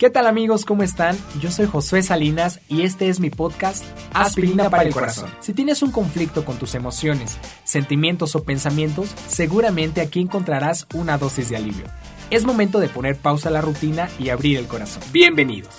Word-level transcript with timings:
¿Qué 0.00 0.08
tal 0.08 0.26
amigos? 0.26 0.64
¿Cómo 0.64 0.82
están? 0.82 1.14
Yo 1.42 1.50
soy 1.50 1.66
Josué 1.66 2.02
Salinas 2.02 2.60
y 2.68 2.84
este 2.84 3.10
es 3.10 3.20
mi 3.20 3.28
podcast 3.28 3.84
Aspirina 4.14 4.70
para 4.70 4.84
el 4.84 4.94
Corazón. 4.94 5.28
Si 5.40 5.52
tienes 5.52 5.82
un 5.82 5.90
conflicto 5.90 6.46
con 6.46 6.56
tus 6.56 6.74
emociones, 6.74 7.36
sentimientos 7.64 8.34
o 8.34 8.42
pensamientos, 8.42 9.10
seguramente 9.28 10.00
aquí 10.00 10.20
encontrarás 10.20 10.86
una 10.94 11.18
dosis 11.18 11.50
de 11.50 11.56
alivio. 11.56 11.84
Es 12.30 12.46
momento 12.46 12.80
de 12.80 12.88
poner 12.88 13.14
pausa 13.18 13.50
a 13.50 13.52
la 13.52 13.60
rutina 13.60 14.08
y 14.18 14.30
abrir 14.30 14.56
el 14.56 14.68
corazón. 14.68 15.02
Bienvenidos. 15.12 15.74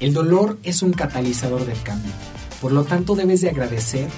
El 0.00 0.14
dolor 0.14 0.56
es 0.62 0.80
un 0.80 0.94
catalizador 0.94 1.66
del 1.66 1.82
cambio. 1.82 2.12
Por 2.62 2.72
lo 2.72 2.84
tanto 2.84 3.14
debes 3.14 3.42
de 3.42 3.50
agradecer 3.50 4.08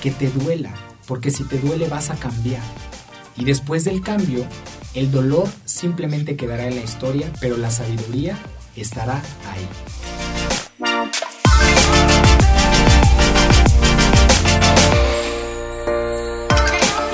que 0.00 0.10
te 0.10 0.30
duela, 0.30 0.72
porque 1.06 1.30
si 1.30 1.44
te 1.44 1.58
duele 1.58 1.86
vas 1.86 2.08
a 2.08 2.14
cambiar. 2.14 2.62
Y 3.38 3.44
después 3.44 3.84
del 3.84 4.02
cambio, 4.02 4.44
el 4.94 5.12
dolor 5.12 5.48
simplemente 5.64 6.34
quedará 6.34 6.66
en 6.66 6.74
la 6.74 6.82
historia, 6.82 7.30
pero 7.40 7.56
la 7.56 7.70
sabiduría 7.70 8.36
estará 8.74 9.22
ahí. 9.52 9.68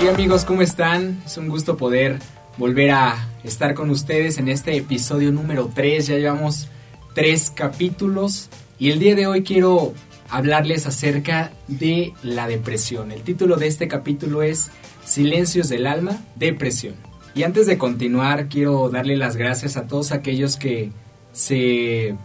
Y 0.02 0.08
amigos, 0.08 0.44
¿cómo 0.44 0.62
están? 0.62 1.22
Es 1.26 1.36
un 1.36 1.48
gusto 1.48 1.76
poder 1.76 2.18
volver 2.56 2.90
a 2.92 3.28
estar 3.42 3.74
con 3.74 3.90
ustedes 3.90 4.38
en 4.38 4.48
este 4.48 4.76
episodio 4.76 5.30
número 5.30 5.70
3. 5.74 6.06
Ya 6.06 6.16
llevamos 6.16 6.68
tres 7.14 7.50
capítulos 7.50 8.48
y 8.78 8.90
el 8.90 8.98
día 8.98 9.14
de 9.14 9.26
hoy 9.26 9.42
quiero 9.42 9.92
hablarles 10.30 10.86
acerca 10.86 11.52
de 11.68 12.14
la 12.22 12.46
depresión. 12.46 13.12
El 13.12 13.22
título 13.22 13.56
de 13.56 13.66
este 13.66 13.88
capítulo 13.88 14.42
es 14.42 14.70
Silencios 15.04 15.68
del 15.68 15.86
alma, 15.86 16.18
depresión. 16.36 16.94
Y 17.34 17.42
antes 17.42 17.66
de 17.66 17.78
continuar, 17.78 18.48
quiero 18.48 18.88
darle 18.90 19.16
las 19.16 19.36
gracias 19.36 19.76
a 19.76 19.86
todos 19.86 20.12
aquellos 20.12 20.56
que 20.56 20.92
se 21.32 22.16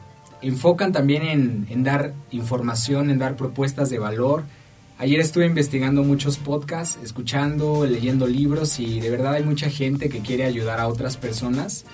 enfocan 0.41 0.91
también 0.91 1.65
en, 1.69 1.83
dar 1.83 2.13
información, 2.31 3.09
en 3.09 3.17
dar 3.17 3.35
propuestas 3.35 3.89
de 3.89 3.99
valor. 3.99 4.43
Ayer 4.97 5.19
estuve 5.19 5.45
investigando 5.45 6.03
muchos 6.03 6.37
podcasts, 6.37 6.99
escuchando, 7.03 7.85
leyendo 7.85 8.27
libros 8.27 8.79
y 8.79 8.99
de 8.99 9.09
verdad 9.09 9.33
hay 9.33 9.43
mucha 9.43 9.69
gente 9.69 10.09
que 10.09 10.19
quiere 10.19 10.45
ayudar 10.45 10.79
a 10.79 10.87
otras 10.87 11.17
personas. 11.17 11.85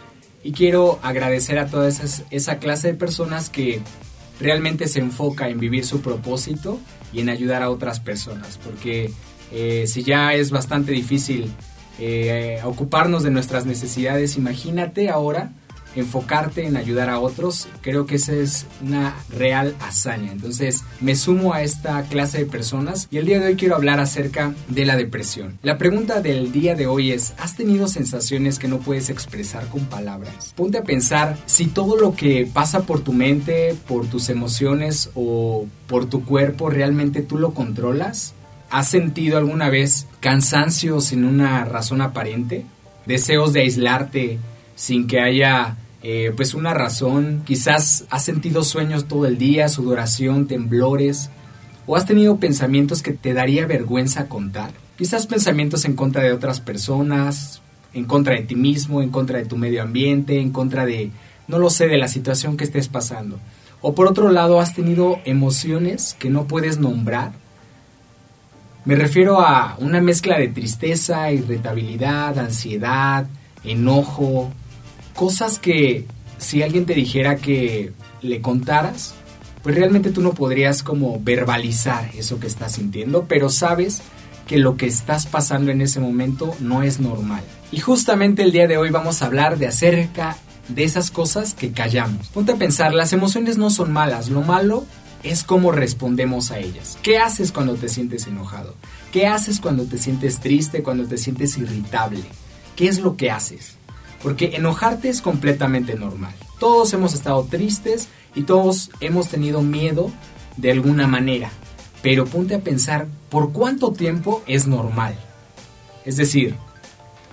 Y 0.43 0.51
quiero 0.51 0.99
agradecer 1.01 1.57
a 1.57 1.67
toda 1.67 1.87
esa 1.87 2.59
clase 2.59 2.89
de 2.89 2.93
personas 2.95 3.49
que 3.49 3.79
realmente 4.39 4.87
se 4.87 4.99
enfoca 4.99 5.49
en 5.49 5.59
vivir 5.59 5.85
su 5.85 6.01
propósito 6.01 6.79
y 7.13 7.21
en 7.21 7.29
ayudar 7.29 7.63
a 7.63 7.69
otras 7.69 7.99
personas. 7.99 8.59
Porque 8.63 9.11
eh, 9.51 9.85
si 9.87 10.03
ya 10.03 10.33
es 10.33 10.51
bastante 10.51 10.91
difícil 10.91 11.51
eh, 11.99 12.59
ocuparnos 12.63 13.23
de 13.23 13.31
nuestras 13.31 13.65
necesidades. 13.65 14.37
Imagínate 14.37 15.09
ahora 15.09 15.51
enfocarte 15.95 16.65
en 16.65 16.77
ayudar 16.77 17.09
a 17.09 17.19
otros, 17.19 17.67
creo 17.81 18.05
que 18.05 18.15
esa 18.15 18.33
es 18.33 18.65
una 18.81 19.15
real 19.29 19.75
hazaña. 19.79 20.31
Entonces 20.31 20.83
me 20.99 21.15
sumo 21.15 21.53
a 21.53 21.61
esta 21.61 22.03
clase 22.03 22.39
de 22.39 22.45
personas 22.45 23.07
y 23.11 23.17
el 23.17 23.25
día 23.25 23.39
de 23.39 23.47
hoy 23.47 23.55
quiero 23.55 23.75
hablar 23.75 23.99
acerca 23.99 24.53
de 24.67 24.85
la 24.85 24.97
depresión. 24.97 25.57
La 25.63 25.77
pregunta 25.77 26.21
del 26.21 26.51
día 26.51 26.75
de 26.75 26.87
hoy 26.87 27.11
es, 27.11 27.33
¿has 27.37 27.55
tenido 27.55 27.87
sensaciones 27.87 28.59
que 28.59 28.67
no 28.67 28.79
puedes 28.79 29.09
expresar 29.09 29.67
con 29.67 29.85
palabras? 29.85 30.53
Ponte 30.55 30.77
a 30.77 30.83
pensar 30.83 31.37
si 31.45 31.67
todo 31.67 31.97
lo 31.97 32.15
que 32.15 32.49
pasa 32.51 32.81
por 32.81 32.99
tu 33.01 33.13
mente, 33.13 33.75
por 33.87 34.05
tus 34.07 34.29
emociones 34.29 35.11
o 35.15 35.65
por 35.87 36.07
tu 36.07 36.25
cuerpo 36.25 36.69
realmente 36.69 37.21
tú 37.21 37.37
lo 37.37 37.53
controlas 37.53 38.33
¿Has 38.69 38.89
sentido 38.89 39.37
alguna 39.37 39.69
vez 39.69 40.07
cansancio 40.19 40.99
sin 40.99 41.23
una 41.23 41.65
razón 41.65 42.01
aparente? 42.01 42.65
¿Deseos 43.05 43.53
de 43.53 43.61
aislarte 43.61 44.39
sin 44.75 45.07
que 45.07 45.19
haya 45.19 45.77
eh, 46.01 46.33
pues 46.35 46.53
una 46.53 46.73
razón? 46.73 47.43
Quizás 47.45 48.05
has 48.09 48.25
sentido 48.25 48.63
sueños 48.63 49.05
todo 49.05 49.27
el 49.27 49.37
día, 49.37 49.69
sudoración, 49.69 50.47
temblores. 50.47 51.29
¿O 51.85 51.95
has 51.95 52.05
tenido 52.05 52.37
pensamientos 52.37 53.03
que 53.03 53.13
te 53.13 53.33
daría 53.33 53.67
vergüenza 53.67 54.27
contar? 54.27 54.71
Quizás 54.97 55.27
pensamientos 55.27 55.85
en 55.85 55.95
contra 55.95 56.23
de 56.23 56.33
otras 56.33 56.59
personas, 56.59 57.61
en 57.93 58.05
contra 58.05 58.33
de 58.33 58.41
ti 58.41 58.55
mismo, 58.55 59.01
en 59.01 59.11
contra 59.11 59.37
de 59.37 59.45
tu 59.45 59.57
medio 59.57 59.83
ambiente, 59.83 60.39
en 60.39 60.51
contra 60.51 60.85
de, 60.85 61.11
no 61.47 61.59
lo 61.59 61.69
sé, 61.69 61.87
de 61.87 61.97
la 61.97 62.07
situación 62.07 62.57
que 62.57 62.63
estés 62.63 62.87
pasando. 62.87 63.39
O 63.81 63.93
por 63.93 64.07
otro 64.07 64.31
lado, 64.31 64.59
has 64.59 64.73
tenido 64.73 65.19
emociones 65.25 66.15
que 66.17 66.31
no 66.31 66.47
puedes 66.47 66.79
nombrar 66.79 67.33
me 68.85 68.95
refiero 68.95 69.41
a 69.41 69.75
una 69.79 69.99
mezcla 69.99 70.37
de 70.37 70.47
tristeza, 70.47 71.31
irritabilidad, 71.31 72.37
ansiedad, 72.37 73.27
enojo, 73.63 74.51
cosas 75.15 75.57
que 75.57 76.05
si 76.37 76.61
alguien 76.61 76.85
te 76.85 76.93
dijera 76.93 77.37
que 77.37 77.93
le 78.21 78.41
contaras, 78.41 79.15
pues 79.63 79.75
realmente 79.75 80.11
tú 80.11 80.21
no 80.21 80.33
podrías 80.33 80.83
como 80.83 81.19
verbalizar 81.19 82.11
eso 82.15 82.39
que 82.39 82.45
estás 82.45 82.73
sintiendo, 82.73 83.25
pero 83.27 83.49
sabes 83.49 84.03
que 84.45 84.59
lo 84.59 84.77
que 84.77 84.85
estás 84.85 85.25
pasando 85.25 85.71
en 85.71 85.81
ese 85.81 85.99
momento 85.99 86.55
no 86.59 86.83
es 86.83 86.99
normal. 86.99 87.43
Y 87.71 87.79
justamente 87.79 88.43
el 88.43 88.51
día 88.51 88.67
de 88.67 88.77
hoy 88.77 88.91
vamos 88.91 89.21
a 89.21 89.25
hablar 89.25 89.57
de 89.57 89.67
acerca 89.67 90.37
de 90.67 90.83
esas 90.83 91.09
cosas 91.09 91.55
que 91.55 91.71
callamos. 91.71 92.27
Ponte 92.27 92.51
a 92.51 92.57
pensar, 92.57 92.93
las 92.93 93.13
emociones 93.13 93.57
no 93.57 93.71
son 93.71 93.91
malas, 93.91 94.29
lo 94.29 94.41
malo 94.41 94.85
es 95.25 95.43
cómo 95.43 95.71
respondemos 95.71 96.51
a 96.51 96.59
ellas. 96.59 96.97
¿Qué 97.01 97.17
haces 97.17 97.51
cuando 97.51 97.75
te 97.75 97.89
sientes 97.89 98.27
enojado? 98.27 98.75
¿Qué 99.11 99.27
haces 99.27 99.59
cuando 99.59 99.85
te 99.85 99.97
sientes 99.97 100.39
triste, 100.39 100.83
cuando 100.83 101.07
te 101.07 101.17
sientes 101.17 101.57
irritable? 101.57 102.23
¿Qué 102.75 102.87
es 102.87 102.99
lo 102.99 103.17
que 103.17 103.31
haces? 103.31 103.75
Porque 104.21 104.55
enojarte 104.55 105.09
es 105.09 105.21
completamente 105.21 105.95
normal. 105.95 106.33
Todos 106.59 106.93
hemos 106.93 107.13
estado 107.13 107.43
tristes 107.45 108.07
y 108.35 108.43
todos 108.43 108.91
hemos 108.99 109.29
tenido 109.29 109.61
miedo 109.61 110.11
de 110.57 110.71
alguna 110.71 111.07
manera. 111.07 111.49
Pero 112.01 112.25
ponte 112.25 112.55
a 112.55 112.59
pensar 112.59 113.07
por 113.29 113.51
cuánto 113.51 113.93
tiempo 113.93 114.43
es 114.45 114.67
normal. 114.67 115.15
Es 116.05 116.17
decir, 116.17 116.55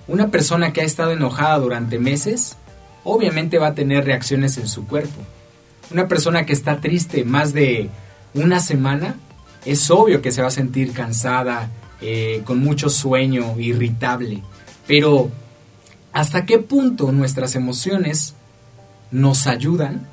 una 0.07 0.31
persona 0.31 0.73
que 0.73 0.81
ha 0.81 0.85
estado 0.85 1.11
enojada 1.11 1.59
durante 1.59 1.99
meses, 1.99 2.57
obviamente 3.03 3.59
va 3.59 3.67
a 3.67 3.75
tener 3.75 4.05
reacciones 4.05 4.57
en 4.57 4.67
su 4.67 4.87
cuerpo 4.87 5.21
una 5.93 6.07
persona 6.07 6.45
que 6.45 6.53
está 6.53 6.81
triste 6.81 7.23
más 7.23 7.53
de 7.53 7.89
una 8.33 8.59
semana, 8.59 9.15
es 9.65 9.89
obvio 9.91 10.21
que 10.21 10.31
se 10.31 10.41
va 10.41 10.47
a 10.47 10.51
sentir 10.51 10.91
cansada, 10.91 11.69
eh, 12.01 12.41
con 12.45 12.59
mucho 12.59 12.89
sueño, 12.89 13.57
irritable. 13.59 14.41
Pero, 14.87 15.29
¿hasta 16.11 16.45
qué 16.45 16.59
punto 16.59 17.11
nuestras 17.11 17.55
emociones 17.55 18.33
nos 19.11 19.47
ayudan 19.47 20.07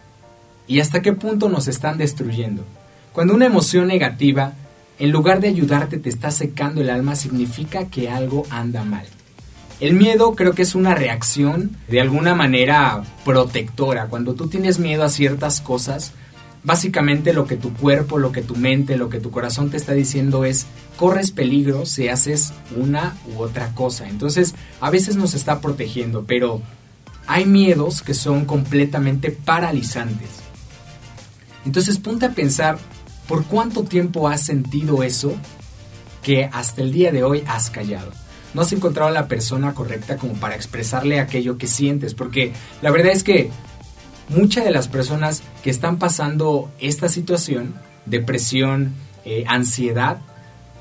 y 0.68 0.80
hasta 0.80 1.02
qué 1.02 1.12
punto 1.12 1.48
nos 1.48 1.66
están 1.66 1.98
destruyendo? 1.98 2.64
Cuando 3.12 3.34
una 3.34 3.46
emoción 3.46 3.88
negativa, 3.88 4.52
en 4.98 5.10
lugar 5.10 5.40
de 5.40 5.48
ayudarte, 5.48 5.98
te 5.98 6.10
está 6.10 6.30
secando 6.30 6.82
el 6.82 6.90
alma, 6.90 7.16
significa 7.16 7.86
que 7.86 8.10
algo 8.10 8.46
anda 8.50 8.84
mal. 8.84 9.06
El 9.80 9.94
miedo 9.94 10.34
creo 10.34 10.54
que 10.54 10.60
es 10.60 10.74
una 10.74 10.94
reacción 10.94 11.74
de 11.88 12.02
alguna 12.02 12.34
manera 12.34 13.02
protectora. 13.24 14.08
Cuando 14.08 14.34
tú 14.34 14.46
tienes 14.46 14.78
miedo 14.78 15.04
a 15.04 15.08
ciertas 15.08 15.62
cosas, 15.62 16.12
básicamente 16.62 17.32
lo 17.32 17.46
que 17.46 17.56
tu 17.56 17.72
cuerpo, 17.72 18.18
lo 18.18 18.30
que 18.30 18.42
tu 18.42 18.56
mente, 18.56 18.98
lo 18.98 19.08
que 19.08 19.20
tu 19.20 19.30
corazón 19.30 19.70
te 19.70 19.78
está 19.78 19.94
diciendo 19.94 20.44
es, 20.44 20.66
corres 20.98 21.30
peligro 21.30 21.86
si 21.86 22.08
haces 22.08 22.52
una 22.76 23.16
u 23.34 23.40
otra 23.40 23.74
cosa. 23.74 24.06
Entonces, 24.06 24.54
a 24.82 24.90
veces 24.90 25.16
nos 25.16 25.32
está 25.32 25.62
protegiendo, 25.62 26.24
pero 26.26 26.60
hay 27.26 27.46
miedos 27.46 28.02
que 28.02 28.12
son 28.12 28.44
completamente 28.44 29.30
paralizantes. 29.30 30.28
Entonces, 31.64 31.98
ponte 31.98 32.26
a 32.26 32.34
pensar, 32.34 32.78
¿por 33.26 33.46
cuánto 33.46 33.84
tiempo 33.84 34.28
has 34.28 34.44
sentido 34.44 35.02
eso 35.02 35.32
que 36.22 36.50
hasta 36.52 36.82
el 36.82 36.92
día 36.92 37.12
de 37.12 37.22
hoy 37.22 37.44
has 37.46 37.70
callado? 37.70 38.12
No 38.54 38.62
has 38.62 38.72
encontrado 38.72 39.10
la 39.10 39.28
persona 39.28 39.74
correcta 39.74 40.16
como 40.16 40.34
para 40.34 40.56
expresarle 40.56 41.20
aquello 41.20 41.58
que 41.58 41.66
sientes, 41.66 42.14
porque 42.14 42.52
la 42.82 42.90
verdad 42.90 43.12
es 43.12 43.22
que 43.22 43.50
muchas 44.28 44.64
de 44.64 44.70
las 44.70 44.88
personas 44.88 45.42
que 45.62 45.70
están 45.70 45.98
pasando 45.98 46.70
esta 46.80 47.08
situación, 47.08 47.74
depresión, 48.06 48.94
eh, 49.24 49.44
ansiedad, 49.46 50.18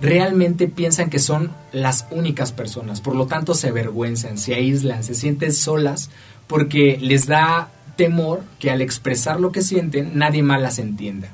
realmente 0.01 0.67
piensan 0.67 1.09
que 1.09 1.19
son 1.19 1.51
las 1.73 2.07
únicas 2.11 2.51
personas, 2.51 3.01
por 3.01 3.15
lo 3.15 3.27
tanto 3.27 3.53
se 3.53 3.69
avergüenzan, 3.69 4.37
se 4.37 4.55
aíslan, 4.55 5.03
se 5.03 5.13
sienten 5.13 5.53
solas 5.53 6.09
porque 6.47 6.97
les 7.01 7.27
da 7.27 7.69
temor 7.97 8.43
que 8.59 8.71
al 8.71 8.81
expresar 8.81 9.39
lo 9.39 9.51
que 9.51 9.61
sienten 9.61 10.17
nadie 10.17 10.41
más 10.41 10.61
las 10.61 10.79
entienda. 10.79 11.29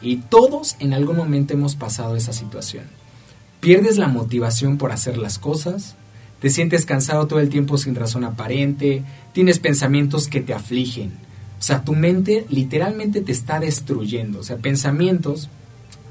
Y 0.00 0.18
todos 0.18 0.76
en 0.78 0.92
algún 0.92 1.16
momento 1.16 1.54
hemos 1.54 1.74
pasado 1.74 2.14
esa 2.14 2.32
situación 2.32 2.97
pierdes 3.60 3.98
la 3.98 4.08
motivación 4.08 4.78
por 4.78 4.92
hacer 4.92 5.18
las 5.18 5.38
cosas, 5.38 5.96
te 6.40 6.50
sientes 6.50 6.86
cansado 6.86 7.26
todo 7.26 7.40
el 7.40 7.48
tiempo 7.48 7.78
sin 7.78 7.94
razón 7.94 8.24
aparente, 8.24 9.02
tienes 9.32 9.58
pensamientos 9.58 10.28
que 10.28 10.40
te 10.40 10.54
afligen. 10.54 11.12
O 11.58 11.62
sea, 11.62 11.82
tu 11.82 11.94
mente 11.94 12.46
literalmente 12.48 13.20
te 13.20 13.32
está 13.32 13.58
destruyendo. 13.58 14.40
O 14.40 14.42
sea, 14.44 14.56
pensamientos 14.58 15.48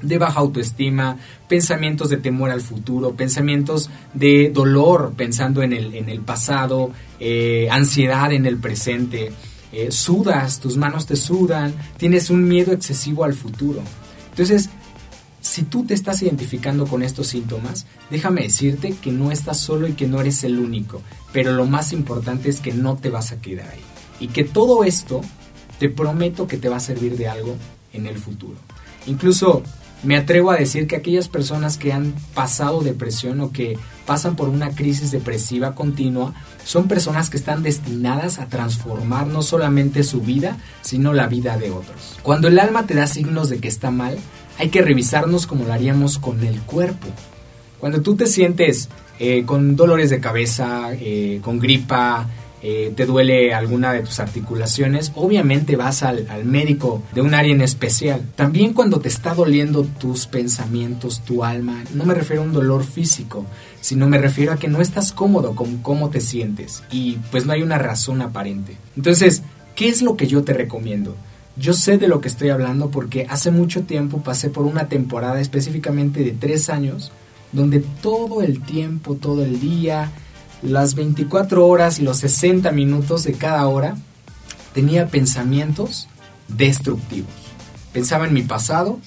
de 0.02 0.18
baja 0.18 0.40
autoestima, 0.40 1.16
pensamientos 1.48 2.10
de 2.10 2.18
temor 2.18 2.50
al 2.50 2.60
futuro, 2.60 3.14
pensamientos 3.14 3.90
de 4.14 4.50
dolor 4.50 5.14
pensando 5.16 5.62
en 5.62 5.72
el, 5.72 5.94
en 5.94 6.08
el 6.08 6.20
pasado, 6.20 6.92
eh, 7.18 7.68
ansiedad 7.70 8.32
en 8.32 8.46
el 8.46 8.58
presente, 8.58 9.32
eh, 9.72 9.90
sudas, 9.90 10.60
tus 10.60 10.76
manos 10.76 11.06
te 11.06 11.16
sudan, 11.16 11.74
tienes 11.96 12.30
un 12.30 12.46
miedo 12.46 12.72
excesivo 12.72 13.24
al 13.24 13.34
futuro. 13.34 13.82
Entonces, 14.30 14.70
si 15.48 15.62
tú 15.62 15.84
te 15.84 15.94
estás 15.94 16.20
identificando 16.20 16.86
con 16.86 17.02
estos 17.02 17.28
síntomas, 17.28 17.86
déjame 18.10 18.42
decirte 18.42 18.94
que 19.00 19.10
no 19.10 19.32
estás 19.32 19.58
solo 19.58 19.88
y 19.88 19.94
que 19.94 20.06
no 20.06 20.20
eres 20.20 20.44
el 20.44 20.58
único, 20.58 21.00
pero 21.32 21.52
lo 21.52 21.64
más 21.64 21.94
importante 21.94 22.50
es 22.50 22.60
que 22.60 22.74
no 22.74 22.98
te 22.98 23.08
vas 23.08 23.32
a 23.32 23.40
quedar 23.40 23.70
ahí. 23.70 23.80
Y 24.20 24.28
que 24.28 24.44
todo 24.44 24.84
esto, 24.84 25.22
te 25.78 25.88
prometo 25.88 26.46
que 26.46 26.58
te 26.58 26.68
va 26.68 26.76
a 26.76 26.80
servir 26.80 27.16
de 27.16 27.28
algo 27.28 27.56
en 27.94 28.06
el 28.06 28.18
futuro. 28.18 28.56
Incluso 29.06 29.62
me 30.02 30.16
atrevo 30.16 30.50
a 30.50 30.56
decir 30.56 30.86
que 30.86 30.96
aquellas 30.96 31.28
personas 31.28 31.76
que 31.76 31.92
han 31.92 32.14
pasado 32.34 32.82
depresión 32.82 33.40
o 33.40 33.52
que 33.52 33.76
pasan 34.06 34.36
por 34.36 34.48
una 34.48 34.70
crisis 34.70 35.10
depresiva 35.10 35.74
continua 35.74 36.34
son 36.64 36.86
personas 36.86 37.30
que 37.30 37.36
están 37.36 37.62
destinadas 37.62 38.38
a 38.38 38.48
transformar 38.48 39.26
no 39.26 39.42
solamente 39.42 40.04
su 40.04 40.20
vida, 40.20 40.58
sino 40.82 41.12
la 41.12 41.26
vida 41.26 41.56
de 41.56 41.70
otros. 41.70 42.18
Cuando 42.22 42.48
el 42.48 42.58
alma 42.58 42.86
te 42.86 42.94
da 42.94 43.06
signos 43.06 43.48
de 43.48 43.58
que 43.58 43.68
está 43.68 43.90
mal, 43.90 44.18
hay 44.58 44.68
que 44.68 44.82
revisarnos 44.82 45.46
como 45.46 45.64
lo 45.64 45.72
haríamos 45.72 46.18
con 46.18 46.44
el 46.44 46.60
cuerpo. 46.62 47.08
Cuando 47.80 48.02
tú 48.02 48.16
te 48.16 48.26
sientes 48.26 48.88
eh, 49.18 49.44
con 49.46 49.76
dolores 49.76 50.10
de 50.10 50.20
cabeza, 50.20 50.92
eh, 50.92 51.40
con 51.42 51.58
gripa, 51.58 52.26
eh, 52.60 52.92
te 52.96 53.06
duele 53.06 53.54
alguna 53.54 53.92
de 53.92 54.00
tus 54.00 54.18
articulaciones, 54.18 55.12
obviamente 55.14 55.76
vas 55.76 56.02
al, 56.02 56.26
médico 56.44 57.02
de 57.14 57.20
un 57.20 57.34
área 57.34 57.52
en 57.52 57.60
especial. 57.60 58.22
También 58.34 58.72
cuando 58.72 59.00
te 59.00 59.08
está 59.08 59.34
doliendo 59.34 59.84
tus 59.84 60.26
pensamientos, 60.26 61.20
tu 61.24 61.44
alma, 61.44 61.84
no 61.94 62.04
me 62.04 62.14
refiero 62.14 62.42
a 62.42 62.44
un 62.44 62.52
dolor 62.52 62.84
físico, 62.84 63.46
sino 63.80 64.08
me 64.08 64.18
refiero 64.18 64.52
a 64.52 64.56
que 64.56 64.68
no 64.68 64.80
estás 64.80 65.12
cómodo 65.12 65.54
con 65.54 65.78
cómo 65.78 66.10
te 66.10 66.20
sientes 66.20 66.82
y 66.90 67.18
pues 67.30 67.46
no 67.46 67.52
hay 67.52 67.62
una 67.62 67.78
razón 67.78 68.22
aparente. 68.22 68.76
Entonces, 68.96 69.42
¿qué 69.76 69.88
es 69.88 70.02
lo 70.02 70.16
que 70.16 70.26
yo 70.26 70.42
te 70.42 70.52
recomiendo? 70.52 71.14
Yo 71.56 71.72
sé 71.72 71.98
de 71.98 72.08
lo 72.08 72.20
que 72.20 72.28
estoy 72.28 72.50
hablando 72.50 72.90
porque 72.90 73.26
hace 73.28 73.50
mucho 73.50 73.82
tiempo 73.82 74.22
pasé 74.22 74.50
por 74.50 74.64
una 74.64 74.88
temporada 74.88 75.40
específicamente 75.40 76.24
de 76.24 76.32
tres 76.32 76.70
años 76.70 77.12
donde 77.52 77.80
todo 78.02 78.42
el 78.42 78.60
tiempo, 78.60 79.14
todo 79.14 79.44
el 79.44 79.60
día, 79.60 80.12
las 80.62 80.94
24 80.94 81.66
horas 81.66 82.00
los 82.00 82.18
60 82.18 82.72
minutos 82.72 83.24
de 83.24 83.34
cada 83.34 83.66
hora 83.68 83.96
tenía 84.74 85.06
pensamientos 85.06 86.08
destructivos. 86.48 87.30
Pensaba 87.92 88.26
en 88.26 88.34
mi 88.34 88.42
pasado, 88.42 88.98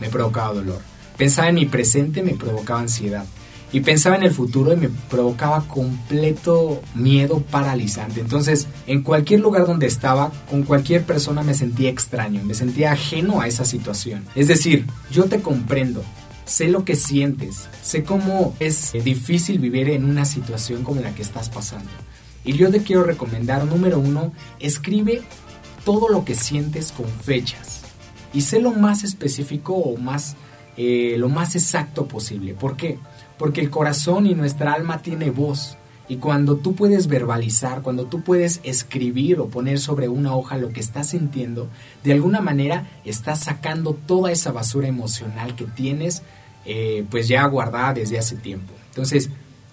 me 0.00 0.08
provocaba 0.08 0.54
dolor. 0.54 0.80
Pensaba 1.16 1.48
en 1.48 1.56
mi 1.56 1.66
presente, 1.66 2.22
me 2.22 2.34
provocaba 2.34 2.80
ansiedad. 2.80 3.24
Y 3.70 3.80
pensaba 3.80 4.16
en 4.16 4.22
el 4.22 4.30
futuro 4.30 4.72
y 4.72 4.76
me 4.76 4.88
provocaba 4.88 5.68
completo 5.68 6.80
miedo 6.94 7.40
paralizante. 7.50 8.20
Entonces, 8.20 8.66
en 8.86 9.02
cualquier 9.02 9.40
lugar 9.40 9.66
donde 9.66 9.86
estaba, 9.86 10.32
con 10.48 10.62
cualquier 10.62 11.04
persona 11.04 11.42
me 11.42 11.52
sentía 11.52 11.90
extraño, 11.90 12.42
me 12.44 12.54
sentía 12.54 12.92
ajeno 12.92 13.40
a 13.40 13.46
esa 13.46 13.66
situación. 13.66 14.24
Es 14.34 14.48
decir, 14.48 14.86
yo 15.10 15.24
te 15.24 15.42
comprendo, 15.42 16.02
sé 16.48 16.68
lo 16.68 16.84
que 16.84 16.96
sientes, 16.96 17.68
sé 17.82 18.04
cómo 18.04 18.54
es 18.58 18.92
difícil 19.04 19.58
vivir 19.58 19.90
en 19.90 20.04
una 20.04 20.24
situación 20.24 20.82
como 20.82 21.00
la 21.00 21.14
que 21.14 21.22
estás 21.22 21.50
pasando. 21.50 21.90
Y 22.44 22.54
yo 22.54 22.70
te 22.70 22.82
quiero 22.82 23.04
recomendar, 23.04 23.64
número 23.64 23.98
uno, 23.98 24.32
escribe 24.58 25.22
todo 25.84 26.08
lo 26.08 26.24
que 26.24 26.34
sientes 26.34 26.92
con 26.92 27.06
fechas. 27.06 27.82
Y 28.32 28.42
sé 28.42 28.60
lo 28.60 28.72
más 28.72 29.04
específico 29.04 29.74
o 29.74 29.96
más, 29.96 30.36
eh, 30.76 31.16
lo 31.18 31.28
más 31.28 31.54
exacto 31.54 32.06
posible. 32.06 32.54
¿Por 32.54 32.76
qué? 32.76 32.98
Porque 33.38 33.60
el 33.60 33.70
corazón 33.70 34.26
y 34.26 34.34
nuestra 34.34 34.72
alma 34.72 35.02
tiene 35.02 35.30
voz. 35.30 35.77
Y 36.08 36.16
cuando 36.16 36.56
tú 36.56 36.74
puedes 36.74 37.06
verbalizar, 37.06 37.82
cuando 37.82 38.06
tú 38.06 38.22
puedes 38.22 38.60
escribir 38.62 39.40
o 39.40 39.48
poner 39.48 39.78
sobre 39.78 40.08
una 40.08 40.34
hoja 40.34 40.56
lo 40.56 40.70
que 40.70 40.80
estás 40.80 41.10
sintiendo, 41.10 41.68
de 42.02 42.12
alguna 42.12 42.40
manera 42.40 42.88
estás 43.04 43.40
sacando 43.40 43.92
toda 43.92 44.32
esa 44.32 44.50
basura 44.50 44.88
emocional 44.88 45.54
que 45.54 45.66
tienes 45.66 46.22
eh, 46.64 47.04
pues 47.10 47.28
ya 47.28 47.44
guardada 47.46 47.94
desde 47.94 48.18
hace 48.18 48.36
tiempo. 48.36 48.72
Entonces, 48.88 49.30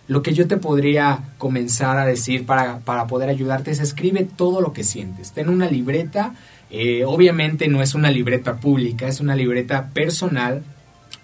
lo 0.08 0.22
que 0.22 0.34
yo 0.34 0.48
te 0.48 0.58
podría 0.58 1.24
comenzar 1.38 1.98
a 1.98 2.06
decir 2.06 2.46
para, 2.46 2.80
poder 3.08 3.30
ayudarte 3.30 3.72
es 3.72 3.80
escribe 3.80 4.24
todo 4.24 4.62
lo 4.62 4.72
que 4.72 4.84
sientes. 4.84 5.32
Ten 5.32 5.50
una 5.50 5.70
libreta, 5.70 6.36
eh, 6.70 7.04
obviamente 7.06 7.68
no 7.68 7.82
es 7.82 7.96
una 7.96 8.12
libreta 8.12 8.58
pública, 8.58 9.08
es 9.08 9.20
una 9.20 9.36
libreta 9.36 9.90
personal 9.94 10.64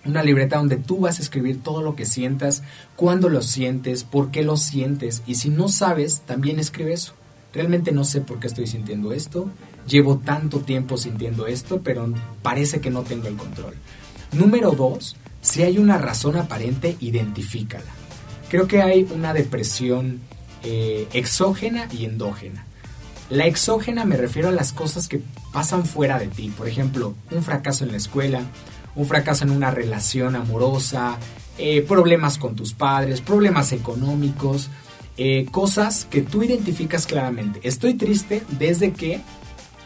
una 0.06 0.24
libreta 0.24 0.57
donde 0.57 0.77
tú 0.77 1.00
vas 1.00 1.19
a 1.19 1.21
escribir 1.21 1.62
todo 1.62 1.81
lo 1.81 1.95
que 1.95 2.06
sientas, 2.06 2.63
cuándo 2.95 3.30
lo 3.30 3.42
sientes, 3.42 4.03
por 4.03 4.31
qué 4.31 4.44
lo 4.44 4.57
sientes 4.57 5.21
y 5.27 5.36
si 5.36 5.50
no 5.50 5.68
sabes, 5.68 6.21
también 6.25 6.59
escribe 6.59 6.94
eso. 6.94 7.13
Realmente 7.53 7.92
no 7.92 8.03
sé 8.03 8.21
por 8.21 8.39
qué 8.39 8.48
estoy 8.48 8.68
sintiendo 8.68 9.12
esto, 9.12 9.50
llevo 9.88 10.18
tanto 10.18 10.59
tiempo 10.59 10.98
sintiendo 10.98 11.48
esto, 11.48 11.81
pero 11.83 12.13
parece 12.42 12.80
que 12.80 12.89
no 12.89 13.03
tengo 13.03 13.27
el 13.27 13.36
control. 13.36 13.75
Número 14.31 14.71
dos, 14.71 15.18
si 15.42 15.63
hay 15.63 15.77
una 15.77 15.98
razón 15.98 16.38
aparente, 16.38 16.95
identifícala. 17.00 17.92
Creo 18.50 18.68
que 18.68 18.81
hay 18.81 19.07
una 19.13 19.33
depresión 19.33 20.21
eh, 20.63 21.07
exógena 21.13 21.88
y 21.92 22.06
endógena. 22.06 22.65
La 23.30 23.45
exógena 23.45 24.06
me 24.06 24.18
refiero 24.18 24.50
a 24.50 24.51
las 24.51 24.74
cosas 24.74 25.07
que 25.07 25.21
pasan 25.53 25.86
fuera 25.86 26.19
de 26.19 26.27
ti, 26.27 26.50
por 26.50 26.68
ejemplo, 26.68 27.15
un 27.31 27.44
fracaso 27.44 27.83
en 27.83 27.92
la 27.92 27.98
escuela, 27.98 28.42
un 28.95 29.05
fracaso 29.05 29.43
en 29.43 29.51
una 29.51 29.71
relación 29.71 30.35
amorosa, 30.35 31.17
eh, 31.57 31.81
problemas 31.81 32.38
con 32.38 32.55
tus 32.55 32.73
padres, 32.73 33.21
problemas 33.21 33.71
económicos, 33.71 34.69
eh, 35.17 35.45
cosas 35.51 36.05
que 36.09 36.21
tú 36.21 36.43
identificas 36.43 37.05
claramente. 37.05 37.59
Estoy 37.63 37.93
triste 37.93 38.43
desde 38.57 38.93
que 38.93 39.21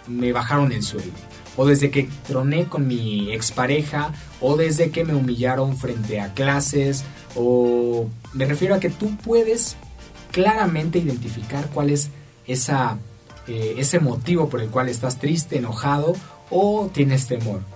me 0.08 0.32
bajaron 0.32 0.72
el 0.72 0.84
sueldo, 0.84 1.18
o 1.58 1.66
desde 1.66 1.90
que 1.90 2.08
troné 2.28 2.66
con 2.66 2.88
mi 2.88 3.32
expareja, 3.34 4.14
o 4.40 4.56
desde 4.56 4.92
que 4.92 5.04
me 5.04 5.16
humillaron 5.16 5.76
frente 5.78 6.20
a 6.22 6.34
clases, 6.34 7.04
o 7.36 8.08
me 8.34 8.46
refiero 8.46 8.76
a 8.76 8.80
que 8.80 8.90
tú 8.90 9.16
puedes 9.18 9.76
claramente 10.32 11.00
identificar 11.00 11.70
cuál 11.74 11.90
es 11.90 12.10
esa, 12.48 12.98
eh, 13.48 13.76
ese 13.78 14.00
motivo 14.00 14.50
por 14.50 14.62
el 14.62 14.70
cual 14.70 14.90
estás 14.90 15.18
triste, 15.18 15.58
enojado 15.58 16.14
o 16.50 16.90
tienes 16.94 17.28
temor. 17.28 17.75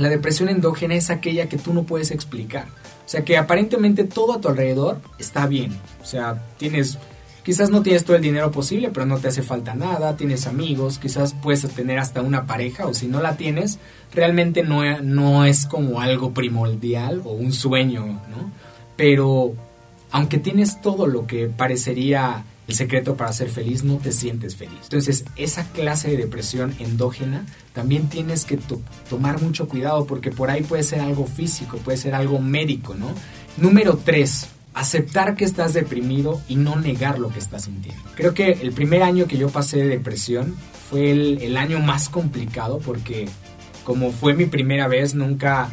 La 0.00 0.08
depresión 0.08 0.48
endógena 0.48 0.94
es 0.94 1.10
aquella 1.10 1.50
que 1.50 1.58
tú 1.58 1.74
no 1.74 1.82
puedes 1.82 2.10
explicar. 2.10 2.68
O 3.04 3.08
sea, 3.10 3.22
que 3.22 3.36
aparentemente 3.36 4.04
todo 4.04 4.32
a 4.32 4.40
tu 4.40 4.48
alrededor 4.48 4.98
está 5.18 5.46
bien. 5.46 5.78
O 6.02 6.06
sea, 6.06 6.42
tienes, 6.56 6.96
quizás 7.44 7.68
no 7.68 7.82
tienes 7.82 8.06
todo 8.06 8.16
el 8.16 8.22
dinero 8.22 8.50
posible, 8.50 8.88
pero 8.88 9.04
no 9.04 9.18
te 9.18 9.28
hace 9.28 9.42
falta 9.42 9.74
nada, 9.74 10.16
tienes 10.16 10.46
amigos, 10.46 10.98
quizás 10.98 11.34
puedes 11.34 11.68
tener 11.74 11.98
hasta 11.98 12.22
una 12.22 12.46
pareja 12.46 12.86
o 12.86 12.94
si 12.94 13.08
no 13.08 13.20
la 13.20 13.36
tienes, 13.36 13.78
realmente 14.14 14.62
no, 14.62 15.02
no 15.02 15.44
es 15.44 15.66
como 15.66 16.00
algo 16.00 16.32
primordial 16.32 17.20
o 17.26 17.32
un 17.32 17.52
sueño, 17.52 18.06
¿no? 18.06 18.50
Pero 18.96 19.52
aunque 20.12 20.38
tienes 20.38 20.80
todo 20.80 21.06
lo 21.08 21.26
que 21.26 21.48
parecería 21.48 22.44
el 22.70 22.76
secreto 22.76 23.16
para 23.16 23.32
ser 23.32 23.50
feliz, 23.50 23.82
no 23.82 23.96
te 23.96 24.12
sientes 24.12 24.54
feliz. 24.54 24.78
Entonces, 24.84 25.24
esa 25.34 25.64
clase 25.72 26.10
de 26.10 26.16
depresión 26.16 26.72
endógena 26.78 27.44
también 27.72 28.08
tienes 28.08 28.44
que 28.44 28.58
tomar 29.08 29.42
mucho 29.42 29.68
cuidado 29.68 30.06
porque 30.06 30.30
por 30.30 30.50
ahí 30.50 30.62
puede 30.62 30.84
ser 30.84 31.00
algo 31.00 31.26
físico, 31.26 31.78
puede 31.78 31.98
ser 31.98 32.14
algo 32.14 32.38
médico, 32.38 32.94
¿no? 32.94 33.08
Número 33.56 33.98
3. 34.02 34.46
Aceptar 34.72 35.34
que 35.34 35.44
estás 35.44 35.74
deprimido 35.74 36.40
y 36.48 36.54
no 36.54 36.76
negar 36.76 37.18
lo 37.18 37.30
que 37.30 37.40
estás 37.40 37.64
sintiendo. 37.64 38.00
Creo 38.14 38.34
que 38.34 38.52
el 38.52 38.70
primer 38.70 39.02
año 39.02 39.26
que 39.26 39.36
yo 39.36 39.48
pasé 39.48 39.78
de 39.78 39.88
depresión 39.88 40.54
fue 40.88 41.10
el, 41.10 41.42
el 41.42 41.56
año 41.56 41.80
más 41.80 42.08
complicado 42.08 42.78
porque 42.78 43.28
como 43.82 44.12
fue 44.12 44.34
mi 44.34 44.46
primera 44.46 44.86
vez, 44.86 45.16
nunca, 45.16 45.70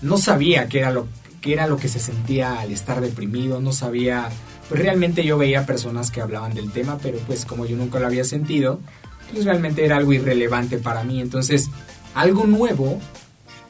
no 0.00 0.16
sabía 0.16 0.66
qué 0.68 0.78
era 0.78 0.92
lo, 0.92 1.08
qué 1.42 1.52
era 1.52 1.66
lo 1.66 1.76
que 1.76 1.88
se 1.88 2.00
sentía 2.00 2.60
al 2.60 2.72
estar 2.72 3.02
deprimido, 3.02 3.60
no 3.60 3.72
sabía 3.72 4.30
pues 4.68 4.80
realmente 4.80 5.24
yo 5.24 5.38
veía 5.38 5.66
personas 5.66 6.10
que 6.10 6.20
hablaban 6.20 6.54
del 6.54 6.72
tema, 6.72 6.98
pero 7.00 7.18
pues 7.20 7.44
como 7.44 7.66
yo 7.66 7.76
nunca 7.76 8.00
lo 8.00 8.06
había 8.06 8.24
sentido, 8.24 8.80
pues 9.32 9.44
realmente 9.44 9.84
era 9.84 9.96
algo 9.96 10.12
irrelevante 10.12 10.78
para 10.78 11.04
mí. 11.04 11.20
Entonces, 11.20 11.70
algo 12.14 12.46
nuevo 12.46 12.98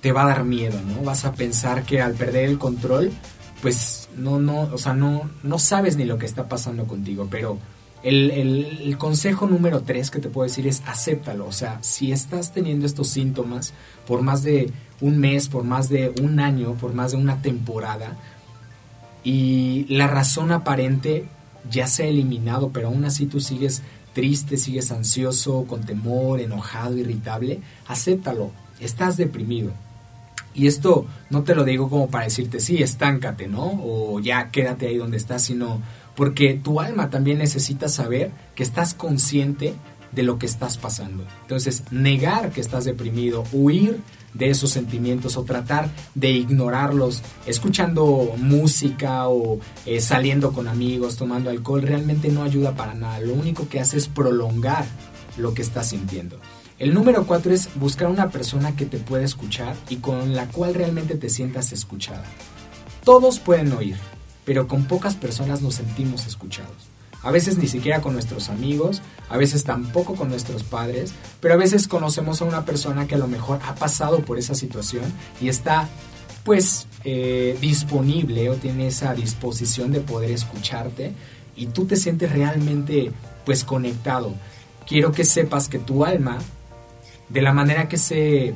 te 0.01 0.13
va 0.13 0.23
a 0.23 0.29
dar 0.29 0.45
miedo, 0.45 0.79
¿no? 0.83 1.03
Vas 1.03 1.25
a 1.25 1.33
pensar 1.33 1.85
que 1.85 2.01
al 2.01 2.15
perder 2.15 2.45
el 2.45 2.59
control, 2.59 3.13
pues 3.61 4.09
no, 4.17 4.39
no, 4.39 4.63
o 4.73 4.79
sea, 4.79 4.95
no, 4.95 5.29
no 5.43 5.59
sabes 5.59 5.97
ni 5.97 6.05
lo 6.05 6.19
que 6.19 6.27
está 6.27 6.49
pasando 6.49 6.87
contigo, 6.87 7.27
pero 7.31 7.59
el, 8.03 8.31
el, 8.31 8.99
consejo 8.99 9.47
número 9.47 9.81
tres 9.81 10.11
que 10.11 10.21
te 10.21 10.29
puedo 10.29 10.49
decir 10.49 10.67
es 10.67 10.83
acéptalo. 10.87 11.47
O 11.47 11.53
sea, 11.53 11.79
si 11.83 12.13
estás 12.13 12.53
teniendo 12.53 12.87
estos 12.87 13.09
síntomas 13.09 13.73
por 14.07 14.23
más 14.23 14.43
de 14.43 14.71
un 15.01 15.19
mes, 15.19 15.49
por 15.49 15.65
más 15.65 15.89
de 15.89 16.13
un 16.23 16.39
año, 16.39 16.75
por 16.75 16.95
más 16.95 17.13
de 17.13 17.19
una 17.19 17.43
temporada, 17.43 18.17
y 19.27 19.87
la 19.89 20.07
razón 20.07 20.53
aparente 20.53 21.25
ya 21.69 21.89
se 21.89 22.05
ha 22.05 22.07
eliminado, 22.07 22.71
pero 22.71 22.87
aún 22.87 23.05
así 23.05 23.27
tú 23.27 23.41
sigues 23.41 23.83
triste, 24.13 24.57
sigues 24.57 24.93
ansioso, 24.93 25.65
con 25.67 25.81
temor, 25.81 26.39
enojado, 26.39 26.97
irritable, 26.97 27.59
acéptalo, 27.89 28.53
estás 28.79 29.17
deprimido. 29.17 29.73
Y 30.55 30.69
esto 30.69 31.07
no 31.29 31.43
te 31.43 31.57
lo 31.57 31.65
digo 31.65 31.91
como 31.91 32.09
para 32.09 32.27
decirte, 32.27 32.61
sí, 32.61 32.85
estáncate, 32.85 33.49
¿no? 33.49 33.81
O 33.83 34.21
ya 34.21 34.53
quédate 34.53 34.87
ahí 34.87 34.97
donde 34.97 35.17
estás, 35.17 35.43
sino 35.43 35.83
porque 36.15 36.55
tu 36.55 36.79
alma 36.79 37.11
también 37.11 37.39
necesita 37.39 37.89
saber 37.89 38.31
que 38.55 38.63
estás 38.63 38.95
consciente 38.95 39.75
de 40.13 40.23
lo 40.23 40.39
que 40.39 40.47
estás 40.47 40.79
pasando. 40.79 41.25
Entonces, 41.43 41.83
negar 41.91 42.53
que 42.53 42.61
estás 42.61 42.85
deprimido, 42.85 43.43
huir 43.53 43.99
de 44.37 44.51
esos 44.51 44.71
sentimientos 44.71 45.37
o 45.37 45.45
tratar 45.45 45.91
de 46.15 46.31
ignorarlos, 46.31 47.23
escuchando 47.47 48.35
música 48.37 49.29
o 49.29 49.61
eh, 49.85 50.01
saliendo 50.01 50.53
con 50.53 50.69
amigos, 50.69 51.17
tomando 51.17 51.51
alcohol, 51.51 51.83
realmente 51.83 52.29
no 52.29 52.43
ayuda 52.43 52.75
para 52.75 52.95
nada. 52.95 53.21
Lo 53.21 53.35
único 53.35 53.69
que 53.69 53.81
hace 53.81 53.97
es 53.99 54.09
prolongar 54.09 54.87
lo 55.37 55.55
que 55.55 55.63
estás 55.63 55.89
sintiendo. 55.91 56.39
El 56.79 56.93
número 56.93 57.27
cuatro 57.27 57.55
es 57.55 57.71
buscar 57.77 58.09
una 58.09 58.29
persona 58.29 58.77
que 58.77 58.85
te 58.85 58.99
pueda 58.99 59.25
escuchar 59.25 59.75
y 59.89 59.97
con 59.97 60.35
la 60.35 60.47
cual 60.49 60.75
realmente 60.75 61.15
te 61.15 61.31
sientas 61.31 61.73
escuchada. 61.73 62.25
Todos 63.03 63.39
pueden 63.39 63.73
oír, 63.73 63.97
pero 64.45 64.69
con 64.69 64.85
pocas 64.85 65.15
personas 65.17 65.63
nos 65.63 65.77
sentimos 65.77 66.27
escuchados. 66.27 66.96
A 67.27 67.33
veces 67.33 67.59
ni 67.59 67.67
siquiera 67.67 68.03
con 68.03 68.13
nuestros 68.13 68.51
amigos, 68.51 69.03
a 69.29 69.37
veces 69.37 69.65
tampoco 69.65 70.15
con 70.15 70.29
nuestros 70.29 70.63
padres, 70.63 71.13
pero 71.41 71.55
a 71.55 71.57
veces 71.57 71.89
conocemos 71.89 72.41
a 72.41 72.45
una 72.45 72.65
persona 72.65 73.09
que 73.09 73.17
a 73.17 73.19
lo 73.19 73.27
mejor 73.27 73.59
ha 73.67 73.75
pasado 73.75 74.21
por 74.21 74.39
esa 74.39 74.55
situación 74.55 75.03
y 75.41 75.49
está 75.49 75.89
pues 76.45 76.87
eh, 77.03 77.59
disponible 77.61 78.49
o 78.49 78.55
tiene 78.55 78.87
esa 78.87 79.13
disposición 79.13 79.91
de 79.91 79.99
poder 79.99 80.31
escucharte 80.31 81.15
y 81.57 81.67
tú 81.67 81.87
te 81.87 81.97
sientes 81.97 82.31
realmente 82.31 83.11
pues 83.45 83.65
conectado. 83.65 84.33
Quiero 84.87 85.11
que 85.11 85.25
sepas 85.25 85.67
que 85.67 85.81
tu 85.81 86.05
alma 86.05 86.39
de 87.29 87.43
la 87.43 87.53
manera 87.53 87.89
que 87.89 87.97
se 87.97 88.55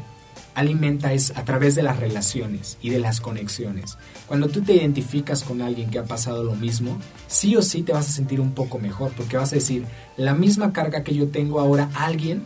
alimenta 0.55 1.13
es 1.13 1.37
a 1.37 1.45
través 1.45 1.75
de 1.75 1.83
las 1.83 1.99
relaciones 1.99 2.79
y 2.83 2.91
de 2.91 2.99
las 2.99 3.21
conexiones. 3.21 3.97
Cuando 4.27 4.49
tú 4.49 4.63
te 4.63 4.75
identificas 4.75 5.43
con 5.43 5.63
alguien 5.63 5.91
que 5.91 5.99
ha 5.99 6.05
pasado 6.05 6.43
lo 6.45 6.55
mismo, 6.55 6.99
sí 7.29 7.57
o 7.57 7.63
sí 7.63 7.83
te 7.83 7.93
vas 7.93 8.09
a 8.09 8.13
sentir 8.13 8.41
un 8.41 8.53
poco 8.53 8.79
mejor, 8.79 9.13
porque 9.17 9.37
vas 9.37 9.53
a 9.53 9.57
decir, 9.57 9.85
la 10.17 10.35
misma 10.35 10.73
carga 10.73 11.03
que 11.03 11.15
yo 11.15 11.29
tengo 11.29 11.61
ahora, 11.61 11.91
alguien 11.95 12.45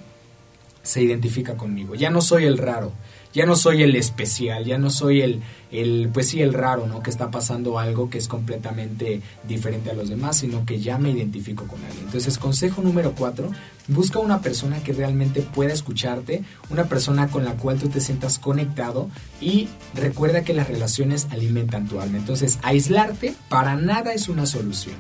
se 0.83 1.03
identifica 1.03 1.57
conmigo. 1.57 1.95
Ya 1.95 2.11
no 2.11 2.21
soy 2.21 2.45
el 2.45 2.59
raro, 2.59 2.93
ya 3.35 3.47
no 3.47 3.57
soy 3.57 3.83
el 3.83 3.97
especial, 3.97 4.65
ya 4.65 4.79
no 4.79 4.91
soy 4.91 5.21
el, 5.21 5.43
el, 5.73 6.09
pues 6.13 6.29
sí, 6.29 6.41
el 6.41 6.55
raro, 6.55 6.87
¿no? 6.87 7.03
Que 7.03 7.11
está 7.11 7.33
pasando 7.33 7.81
algo 7.81 8.09
que 8.09 8.17
es 8.19 8.29
completamente 8.29 9.21
diferente 9.47 9.91
a 9.91 9.95
los 9.95 10.09
demás, 10.09 10.39
sino 10.39 10.65
que 10.65 10.81
ya 10.81 10.99
me 10.99 11.11
identifico 11.11 11.67
con 11.67 11.85
alguien. 11.85 12.05
Entonces, 12.07 12.39
consejo 12.39 12.81
número 12.81 13.13
cuatro, 13.19 13.51
busca 13.89 14.21
una 14.21 14.41
persona 14.41 14.83
que 14.85 14.93
realmente 14.93 15.43
pueda 15.43 15.73
escucharte, 15.73 16.45
una 16.71 16.85
persona 16.85 17.29
con 17.29 17.45
la 17.45 17.55
cual 17.57 17.79
tú 17.79 17.89
te 17.89 18.01
sientas 18.01 18.39
conectado 18.39 19.11
y 19.41 19.69
recuerda 19.95 20.45
que 20.45 20.55
las 20.55 20.69
relaciones 20.69 21.27
alimentan 21.31 21.89
tu 21.89 22.01
alma. 22.01 22.19
Entonces, 22.19 22.61
aislarte 22.63 23.35
para 23.49 23.75
nada 23.75 24.15
es 24.15 24.29
una 24.29 24.47
solución. 24.47 24.95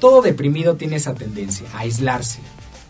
Todo 0.00 0.22
deprimido 0.22 0.76
tiene 0.76 0.96
esa 0.96 1.14
tendencia, 1.14 1.66
a 1.74 1.80
aislarse 1.80 2.40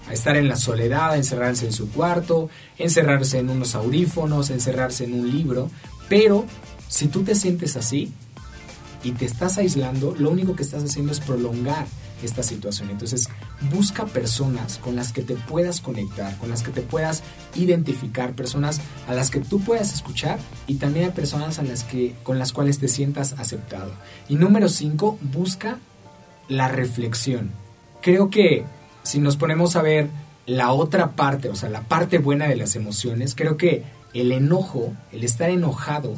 a 0.09 0.13
estar 0.13 0.37
en 0.37 0.49
la 0.49 0.57
soledad, 0.57 1.13
a 1.13 1.17
encerrarse 1.17 1.67
en 1.67 1.73
su 1.73 1.91
cuarto, 1.91 2.49
encerrarse 2.79 3.39
en 3.39 3.51
unos 3.51 3.75
audífonos, 3.75 4.51
encerrarse 4.51 5.05
en 5.05 5.15
un 5.15 5.31
libro, 5.31 5.71
pero 6.09 6.47
si 6.89 7.09
tú 7.09 7.23
te 7.23 7.35
sientes 7.35 7.77
así 7.77 8.13
y 9.03 9.13
te 9.13 9.25
estás 9.25 9.59
aislando, 9.59 10.15
lo 10.19 10.31
único 10.31 10.57
que 10.57 10.63
estás 10.63 10.85
haciendo 10.85 11.13
es 11.13 11.21
prolongar 11.21 11.87
esta 12.23 12.43
situación. 12.43 12.91
Entonces, 12.91 13.29
busca 13.73 14.07
personas 14.07 14.79
con 14.79 14.97
las 14.97 15.13
que 15.13 15.23
te 15.23 15.35
puedas 15.35 15.81
conectar, 15.81 16.37
con 16.39 16.49
las 16.49 16.63
que 16.63 16.71
te 16.71 16.81
puedas 16.81 17.23
identificar, 17.55 18.35
personas 18.35 18.81
a 19.07 19.15
las 19.15 19.31
que 19.31 19.41
tú 19.41 19.61
puedas 19.61 19.93
escuchar 19.95 20.39
y 20.67 20.77
también 20.77 21.11
a 21.11 21.15
personas 21.15 21.59
a 21.59 21.63
las 21.63 21.85
que, 21.85 22.15
con 22.23 22.39
las 22.39 22.53
cuales 22.53 22.79
te 22.79 22.89
sientas 22.89 23.35
aceptado. 23.39 23.93
Y 24.29 24.37
número 24.37 24.69
5, 24.69 25.19
busca 25.21 25.79
la 26.49 26.69
reflexión. 26.69 27.51
Creo 28.01 28.31
que 28.31 28.65
si 29.07 29.21
nos 29.21 29.37
ponemos 29.37 29.77
a 29.77 29.83
ver 29.83 30.09
la 30.47 30.73
otra 30.73 31.13
parte, 31.13 31.49
o 31.49 31.55
sea, 31.55 31.69
la 31.69 31.83
parte 31.83 32.19
buena 32.19 32.47
de 32.47 32.57
las 32.57 32.77
emociones, 32.77 33.35
creo 33.35 33.57
que 33.57 33.85
el 34.15 34.33
enojo, 34.33 34.95
el 35.13 35.25
estar 35.25 35.51
enojado, 35.51 36.15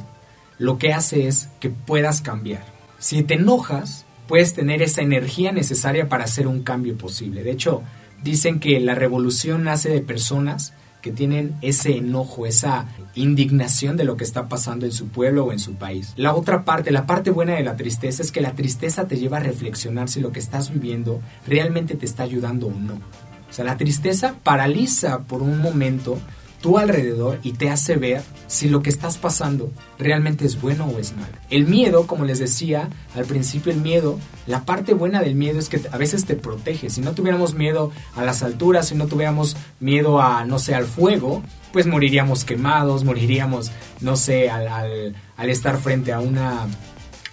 lo 0.58 0.78
que 0.78 0.92
hace 0.92 1.28
es 1.28 1.48
que 1.60 1.70
puedas 1.70 2.20
cambiar. 2.20 2.64
Si 2.98 3.22
te 3.22 3.34
enojas, 3.34 4.04
puedes 4.26 4.54
tener 4.54 4.82
esa 4.82 5.02
energía 5.02 5.52
necesaria 5.52 6.08
para 6.08 6.24
hacer 6.24 6.46
un 6.48 6.62
cambio 6.62 6.96
posible. 6.96 7.42
De 7.42 7.52
hecho, 7.52 7.82
dicen 8.22 8.58
que 8.58 8.80
la 8.80 8.94
revolución 8.94 9.64
nace 9.64 9.88
de 9.88 10.00
personas 10.00 10.72
que 11.02 11.12
tienen 11.12 11.54
ese 11.62 11.96
enojo, 11.96 12.46
esa 12.46 12.86
indignación 13.14 13.96
de 13.96 14.04
lo 14.04 14.16
que 14.16 14.24
está 14.24 14.48
pasando 14.48 14.86
en 14.86 14.92
su 14.92 15.08
pueblo 15.08 15.44
o 15.44 15.52
en 15.52 15.58
su 15.58 15.74
país. 15.74 16.12
La 16.16 16.34
otra 16.34 16.64
parte, 16.64 16.90
la 16.90 17.06
parte 17.06 17.30
buena 17.30 17.54
de 17.54 17.62
la 17.62 17.76
tristeza 17.76 18.22
es 18.22 18.32
que 18.32 18.40
la 18.40 18.54
tristeza 18.54 19.06
te 19.06 19.16
lleva 19.16 19.38
a 19.38 19.40
reflexionar 19.40 20.08
si 20.08 20.20
lo 20.20 20.32
que 20.32 20.40
estás 20.40 20.72
viviendo 20.72 21.20
realmente 21.46 21.94
te 21.94 22.06
está 22.06 22.22
ayudando 22.22 22.68
o 22.68 22.72
no. 22.72 22.94
O 22.94 23.52
sea, 23.52 23.64
la 23.64 23.76
tristeza 23.76 24.34
paraliza 24.42 25.20
por 25.20 25.42
un 25.42 25.60
momento 25.60 26.18
tu 26.60 26.78
alrededor 26.78 27.38
y 27.42 27.52
te 27.52 27.70
hace 27.70 27.96
ver 27.96 28.22
si 28.46 28.68
lo 28.68 28.82
que 28.82 28.90
estás 28.90 29.18
pasando 29.18 29.70
realmente 29.98 30.44
es 30.44 30.60
bueno 30.60 30.86
o 30.86 30.98
es 30.98 31.14
malo. 31.14 31.32
El 31.50 31.66
miedo, 31.66 32.06
como 32.06 32.24
les 32.24 32.38
decía 32.38 32.88
al 33.14 33.26
principio, 33.26 33.72
el 33.72 33.80
miedo, 33.80 34.18
la 34.46 34.64
parte 34.64 34.94
buena 34.94 35.20
del 35.20 35.34
miedo 35.34 35.58
es 35.58 35.68
que 35.68 35.80
a 35.90 35.96
veces 35.98 36.24
te 36.24 36.34
protege. 36.34 36.90
Si 36.90 37.00
no 37.00 37.12
tuviéramos 37.12 37.54
miedo 37.54 37.92
a 38.16 38.24
las 38.24 38.42
alturas, 38.42 38.88
si 38.88 38.94
no 38.94 39.06
tuviéramos 39.06 39.56
miedo 39.80 40.20
a, 40.20 40.44
no 40.44 40.58
sé, 40.58 40.74
al 40.74 40.86
fuego, 40.86 41.42
pues 41.72 41.86
moriríamos 41.86 42.44
quemados, 42.44 43.04
moriríamos, 43.04 43.70
no 44.00 44.16
sé, 44.16 44.50
al, 44.50 45.14
al, 45.36 45.50
estar 45.50 45.78
frente 45.78 46.12
a 46.12 46.20
una 46.20 46.66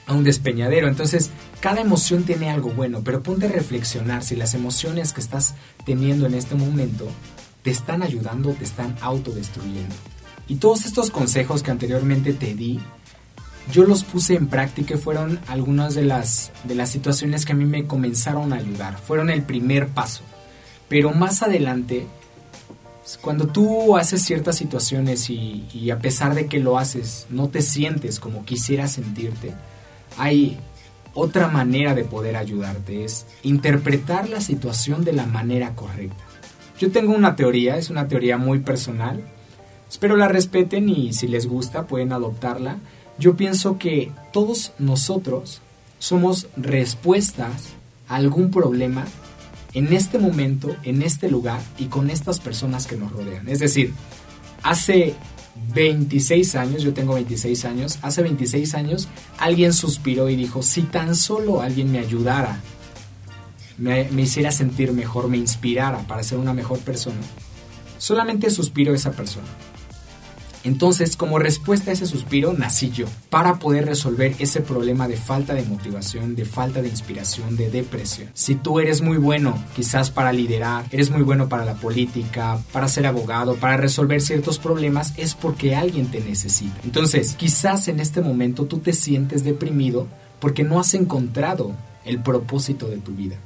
a 0.07 0.13
un 0.13 0.23
despeñadero. 0.23 0.87
Entonces, 0.87 1.31
cada 1.61 1.81
emoción 1.81 2.25
tiene 2.25 2.51
algo 2.51 2.69
bueno, 2.69 3.01
pero 3.03 3.23
ponte 3.23 3.47
a 3.47 3.49
reflexionar 3.49 4.23
si 4.23 4.35
las 4.35 4.53
emociones 4.53 5.13
que 5.13 5.21
estás 5.21 5.55
teniendo 5.83 6.27
en 6.27 6.35
este 6.35 6.53
momento 6.53 7.07
te 7.65 7.71
están 7.71 8.03
ayudando 8.03 8.51
te 8.53 8.63
están 8.63 8.95
autodestruyendo. 9.01 9.95
Y 10.47 10.57
todos 10.57 10.85
estos 10.85 11.09
consejos 11.09 11.63
que 11.63 11.71
anteriormente 11.71 12.31
te 12.31 12.53
di, 12.53 12.79
yo 13.71 13.85
los 13.85 14.03
puse 14.03 14.35
en 14.35 14.47
práctica 14.47 14.93
y 14.93 14.97
fueron 14.97 15.39
algunas 15.47 15.95
de 15.95 16.05
las, 16.05 16.51
de 16.65 16.75
las 16.75 16.91
situaciones 16.91 17.43
que 17.43 17.53
a 17.53 17.55
mí 17.55 17.65
me 17.65 17.87
comenzaron 17.87 18.53
a 18.53 18.57
ayudar. 18.57 18.99
Fueron 18.99 19.31
el 19.31 19.41
primer 19.41 19.87
paso. 19.87 20.21
Pero 20.87 21.11
más 21.11 21.41
adelante, 21.41 22.05
cuando 23.21 23.47
tú 23.47 23.97
haces 23.97 24.21
ciertas 24.21 24.57
situaciones 24.57 25.31
y, 25.31 25.65
y 25.73 25.89
a 25.89 25.97
pesar 25.97 26.35
de 26.35 26.45
que 26.45 26.59
lo 26.59 26.77
haces, 26.77 27.25
no 27.31 27.49
te 27.49 27.63
sientes 27.63 28.19
como 28.19 28.45
quisieras 28.45 28.91
sentirte, 28.91 29.55
hay 30.19 30.59
otra 31.15 31.47
manera 31.47 31.95
de 31.95 32.03
poder 32.03 32.35
ayudarte, 32.35 33.05
es 33.05 33.25
interpretar 33.41 34.29
la 34.29 34.39
situación 34.39 35.03
de 35.03 35.13
la 35.13 35.25
manera 35.25 35.73
correcta. 35.73 36.23
Yo 36.77 36.91
tengo 36.91 37.13
una 37.13 37.35
teoría, 37.35 37.77
es 37.77 37.89
una 37.89 38.07
teoría 38.07 38.37
muy 38.37 38.59
personal. 38.59 39.21
Espero 39.89 40.17
la 40.17 40.27
respeten 40.27 40.89
y 40.89 41.13
si 41.13 41.27
les 41.27 41.47
gusta 41.47 41.87
pueden 41.87 42.11
adoptarla. 42.11 42.77
Yo 43.17 43.35
pienso 43.35 43.77
que 43.77 44.11
todos 44.33 44.73
nosotros 44.77 45.61
somos 45.99 46.47
respuestas 46.57 47.69
a 48.09 48.15
algún 48.15 48.51
problema 48.51 49.05
en 49.73 49.93
este 49.93 50.19
momento, 50.19 50.75
en 50.83 51.01
este 51.01 51.29
lugar 51.29 51.61
y 51.77 51.85
con 51.85 52.09
estas 52.09 52.39
personas 52.39 52.87
que 52.87 52.97
nos 52.97 53.11
rodean. 53.11 53.47
Es 53.47 53.59
decir, 53.59 53.93
hace 54.63 55.13
26 55.73 56.55
años, 56.55 56.83
yo 56.83 56.93
tengo 56.93 57.13
26 57.13 57.65
años, 57.65 57.99
hace 58.01 58.21
26 58.21 58.75
años 58.75 59.07
alguien 59.37 59.73
suspiró 59.73 60.29
y 60.29 60.35
dijo, 60.35 60.61
si 60.61 60.81
tan 60.81 61.15
solo 61.15 61.61
alguien 61.61 61.91
me 61.91 61.99
ayudara 61.99 62.59
me, 63.77 64.09
hiciera 64.21 64.51
sentir 64.51 64.91
mejor, 64.91 65.27
me 65.27 65.37
inspirara 65.37 65.99
para 66.07 66.23
ser 66.23 66.37
una 66.37 66.53
mejor 66.53 66.79
persona, 66.79 67.21
solamente 67.97 68.49
suspiro 68.49 68.93
esa 68.93 69.11
persona. 69.11 69.47
Entonces, 70.63 71.15
como 71.15 71.37
respuesta 71.37 71.91
a 71.91 71.93
ese 71.93 72.07
suspiro, 72.07 72.51
nací 72.53 72.89
yo, 72.89 73.05
para 73.29 73.59
poder 73.59 73.85
resolver 73.85 74.35
ese 74.39 74.61
problema 74.61 75.07
de 75.07 75.15
falta 75.15 75.53
de 75.53 75.61
motivación, 75.61 76.35
de 76.35 76.43
falta 76.43 76.81
de 76.81 76.87
inspiración, 76.87 77.55
de 77.55 77.69
depresión. 77.69 78.31
Si 78.33 78.55
tú 78.55 78.79
eres 78.79 79.01
muy 79.01 79.17
bueno, 79.17 79.63
quizás 79.75 80.09
para 80.09 80.33
liderar, 80.33 80.85
eres 80.89 81.11
muy 81.11 81.21
bueno 81.21 81.49
para 81.49 81.65
la 81.65 81.75
política, 81.75 82.57
para 82.71 82.87
ser 82.87 83.05
abogado, 83.05 83.57
para 83.57 83.77
resolver 83.77 84.21
ciertos 84.21 84.57
problemas, 84.57 85.13
es 85.17 85.35
porque 85.35 85.75
alguien 85.75 86.09
te 86.09 86.19
necesita. 86.21 86.81
Entonces, 86.83 87.35
quizás 87.35 87.87
en 87.87 87.99
este 87.99 88.21
momento 88.21 88.65
tú 88.65 88.79
te 88.79 88.93
sientes 88.93 89.43
deprimido 89.43 90.07
porque 90.39 90.63
no 90.63 90.79
has 90.79 90.95
encontrado 90.95 91.73
el 92.05 92.23
propósito 92.23 92.87
de 92.87 92.97
tu 92.97 93.11
vida 93.11 93.37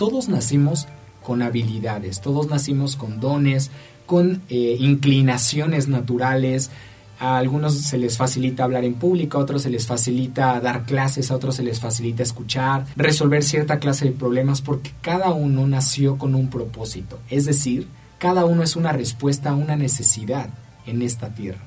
todos 0.00 0.30
nacimos 0.30 0.88
con 1.22 1.42
habilidades, 1.42 2.22
todos 2.22 2.48
nacimos 2.48 2.96
con 2.96 3.20
dones, 3.20 3.70
con 4.06 4.40
eh, 4.48 4.78
inclinaciones 4.80 5.88
naturales. 5.88 6.70
A 7.18 7.36
algunos 7.36 7.74
se 7.74 7.98
les 7.98 8.16
facilita 8.16 8.64
hablar 8.64 8.86
en 8.86 8.94
público, 8.94 9.36
a 9.36 9.42
otros 9.42 9.60
se 9.60 9.68
les 9.68 9.86
facilita 9.86 10.58
dar 10.58 10.86
clases, 10.86 11.30
a 11.30 11.36
otros 11.36 11.56
se 11.56 11.64
les 11.64 11.80
facilita 11.80 12.22
escuchar, 12.22 12.86
resolver 12.96 13.44
cierta 13.44 13.78
clase 13.78 14.06
de 14.06 14.12
problemas, 14.12 14.62
porque 14.62 14.90
cada 15.02 15.32
uno 15.32 15.66
nació 15.66 16.16
con 16.16 16.34
un 16.34 16.48
propósito. 16.48 17.18
Es 17.28 17.44
decir, 17.44 17.86
cada 18.16 18.46
uno 18.46 18.62
es 18.62 18.76
una 18.76 18.92
respuesta 18.92 19.50
a 19.50 19.54
una 19.54 19.76
necesidad 19.76 20.48
en 20.86 21.02
esta 21.02 21.34
tierra. 21.34 21.60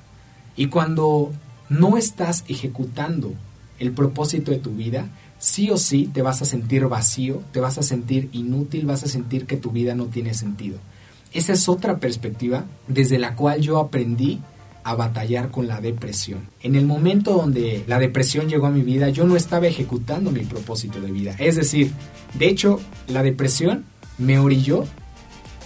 Y 0.56 0.70
cuando 0.70 1.32
no 1.70 1.98
estás 1.98 2.46
ejecutando 2.48 3.36
el 3.78 3.92
propósito 3.92 4.50
de 4.50 4.58
tu 4.58 4.72
vida, 4.72 5.10
sí 5.44 5.70
o 5.72 5.78
sí 5.78 6.10
te 6.14 6.22
vas 6.22 6.42
a 6.42 6.46
sentir 6.46 6.88
vacío, 6.88 7.42
te 7.52 7.60
vas 7.60 7.78
a 7.78 7.84
sentir 7.84 8.30
inútil, 8.32 8.86
vas 8.86 9.04
a 9.04 9.10
sentir 9.10 9.46
que 9.46 9.58
tu 9.58 9.72
vida 9.72 9.94
no 9.94 10.06
tiene 10.06 10.34
sentido. 10.34 10.78
Esa 11.34 11.52
es 11.52 11.68
otra 11.68 11.98
perspectiva 11.98 12.64
desde 12.88 13.20
la 13.20 13.36
cual 13.36 13.60
yo 13.60 13.78
aprendí 13.78 14.40
a 14.86 14.96
batallar 14.96 15.52
con 15.52 15.68
la 15.68 15.82
depresión. 15.82 16.48
En 16.62 16.76
el 16.76 16.86
momento 16.86 17.34
donde 17.34 17.84
la 17.88 18.00
depresión 18.00 18.48
llegó 18.48 18.68
a 18.68 18.72
mi 18.72 18.84
vida, 18.84 19.10
yo 19.10 19.26
no 19.26 19.36
estaba 19.36 19.68
ejecutando 19.68 20.32
mi 20.32 20.46
propósito 20.46 21.02
de 21.02 21.12
vida. 21.12 21.36
Es 21.38 21.58
decir, 21.58 21.92
de 22.40 22.48
hecho, 22.48 22.80
la 23.10 23.22
depresión 23.22 23.84
me 24.18 24.40
orilló 24.40 24.86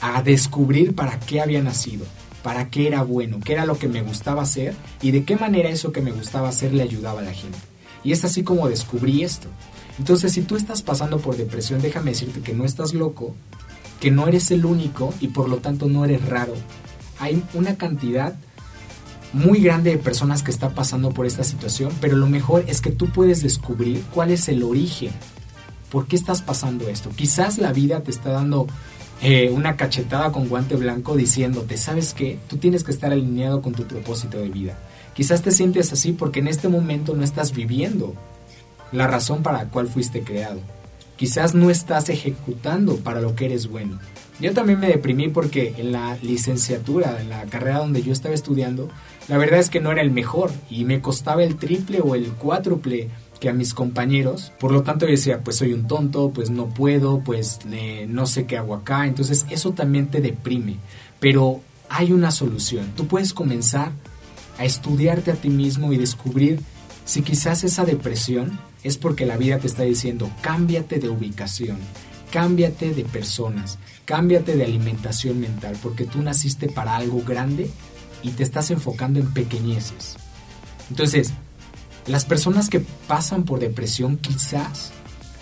a 0.01 0.23
descubrir 0.23 0.95
para 0.95 1.19
qué 1.19 1.39
había 1.39 1.61
nacido, 1.61 2.05
para 2.41 2.71
qué 2.71 2.87
era 2.87 3.03
bueno, 3.03 3.39
qué 3.45 3.53
era 3.53 3.67
lo 3.67 3.77
que 3.77 3.87
me 3.87 4.01
gustaba 4.01 4.41
hacer 4.41 4.73
y 5.03 5.11
de 5.11 5.23
qué 5.23 5.35
manera 5.35 5.69
eso 5.69 5.91
que 5.91 6.01
me 6.01 6.11
gustaba 6.11 6.49
hacer 6.49 6.73
le 6.73 6.81
ayudaba 6.81 7.19
a 7.19 7.23
la 7.23 7.33
gente. 7.33 7.59
Y 8.07 8.13
es 8.13 8.23
así 8.23 8.41
como 8.41 8.69
descubrí 8.69 9.25
esto. 9.25 9.49
Entonces, 9.99 10.31
si 10.31 10.41
tú 10.41 10.55
estás 10.55 10.81
pasando 10.81 11.19
por 11.19 11.35
depresión, 11.35 11.81
déjame 11.81 12.11
decirte 12.11 12.39
que 12.39 12.53
no 12.53 12.63
estás 12.63 12.93
loco, 12.93 13.35
que 13.99 14.11
no 14.11 14.29
eres 14.29 14.49
el 14.51 14.63
único 14.63 15.13
y 15.19 15.27
por 15.27 15.49
lo 15.49 15.57
tanto 15.57 15.87
no 15.87 16.05
eres 16.05 16.25
raro. 16.25 16.53
Hay 17.19 17.43
una 17.53 17.75
cantidad 17.75 18.33
muy 19.33 19.59
grande 19.59 19.89
de 19.89 19.97
personas 19.97 20.41
que 20.41 20.51
está 20.51 20.69
pasando 20.69 21.11
por 21.11 21.25
esta 21.25 21.43
situación, 21.43 21.91
pero 21.99 22.15
lo 22.15 22.27
mejor 22.27 22.63
es 22.67 22.79
que 22.79 22.91
tú 22.91 23.09
puedes 23.09 23.43
descubrir 23.43 24.01
cuál 24.13 24.31
es 24.31 24.47
el 24.47 24.63
origen. 24.63 25.11
¿Por 25.91 26.07
qué 26.07 26.15
estás 26.15 26.41
pasando 26.41 26.87
esto? 26.87 27.09
Quizás 27.09 27.57
la 27.57 27.73
vida 27.73 28.03
te 28.03 28.11
está 28.11 28.29
dando 28.31 28.67
eh, 29.21 29.49
una 29.49 29.75
cachetada 29.75 30.31
con 30.31 30.47
guante 30.47 30.77
blanco 30.77 31.17
diciéndote, 31.17 31.75
¿sabes 31.75 32.13
qué? 32.13 32.39
Tú 32.47 32.55
tienes 32.55 32.85
que 32.85 32.91
estar 32.91 33.11
alineado 33.11 33.61
con 33.61 33.73
tu 33.73 33.83
propósito 33.83 34.37
de 34.37 34.47
vida. 34.47 34.77
Quizás 35.17 35.41
te 35.41 35.49
sientes 35.49 35.91
así 35.91 36.11
porque 36.11 36.41
en 36.41 36.47
este 36.47 36.69
momento 36.69 37.15
no 37.15 37.23
estás 37.23 37.51
viviendo 37.51 38.13
la 38.91 39.07
razón 39.07 39.41
para 39.41 39.63
la 39.63 39.69
cual 39.69 39.87
fuiste 39.87 40.21
creado. 40.21 40.59
Quizás 41.15 41.55
no 41.55 41.71
estás 41.71 42.09
ejecutando 42.09 42.97
para 42.97 43.19
lo 43.19 43.35
que 43.35 43.45
eres 43.45 43.67
bueno. 43.67 43.97
Yo 44.39 44.53
también 44.53 44.79
me 44.79 44.89
deprimí 44.89 45.29
porque 45.29 45.73
en 45.79 45.91
la 45.91 46.15
licenciatura, 46.21 47.19
en 47.19 47.29
la 47.29 47.45
carrera 47.45 47.79
donde 47.79 48.03
yo 48.03 48.13
estaba 48.13 48.35
estudiando, 48.35 48.89
la 49.27 49.39
verdad 49.39 49.59
es 49.59 49.71
que 49.71 49.79
no 49.79 49.91
era 49.91 50.03
el 50.03 50.11
mejor 50.11 50.51
y 50.69 50.85
me 50.85 51.01
costaba 51.01 51.43
el 51.43 51.55
triple 51.55 51.99
o 51.99 52.13
el 52.13 52.27
cuádruple 52.33 53.09
que 53.39 53.49
a 53.49 53.53
mis 53.53 53.73
compañeros. 53.73 54.51
Por 54.59 54.71
lo 54.71 54.83
tanto 54.83 55.07
yo 55.07 55.13
decía, 55.13 55.39
pues 55.43 55.57
soy 55.57 55.73
un 55.73 55.87
tonto, 55.87 56.29
pues 56.29 56.51
no 56.51 56.67
puedo, 56.67 57.21
pues 57.21 57.61
no 58.07 58.27
sé 58.27 58.45
qué 58.45 58.59
hago 58.59 58.75
acá. 58.75 59.07
Entonces 59.07 59.47
eso 59.49 59.71
también 59.71 60.11
te 60.11 60.21
deprime. 60.21 60.75
Pero 61.19 61.61
hay 61.89 62.11
una 62.11 62.29
solución. 62.29 62.91
Tú 62.95 63.07
puedes 63.07 63.33
comenzar 63.33 63.91
a 64.57 64.65
estudiarte 64.65 65.31
a 65.31 65.35
ti 65.35 65.49
mismo 65.49 65.93
y 65.93 65.97
descubrir 65.97 66.61
si 67.05 67.21
quizás 67.21 67.63
esa 67.63 67.85
depresión 67.85 68.59
es 68.83 68.97
porque 68.97 69.25
la 69.25 69.37
vida 69.37 69.59
te 69.59 69.67
está 69.67 69.83
diciendo, 69.83 70.29
cámbiate 70.41 70.99
de 70.99 71.09
ubicación, 71.09 71.77
cámbiate 72.31 72.93
de 72.93 73.05
personas, 73.05 73.79
cámbiate 74.05 74.55
de 74.55 74.65
alimentación 74.65 75.39
mental, 75.39 75.77
porque 75.81 76.05
tú 76.05 76.21
naciste 76.21 76.67
para 76.67 76.95
algo 76.95 77.23
grande 77.25 77.69
y 78.23 78.31
te 78.31 78.43
estás 78.43 78.71
enfocando 78.71 79.19
en 79.19 79.33
pequeñeces. 79.33 80.17
Entonces, 80.89 81.33
las 82.07 82.25
personas 82.25 82.69
que 82.69 82.79
pasan 82.79 83.43
por 83.43 83.59
depresión 83.59 84.17
quizás, 84.17 84.91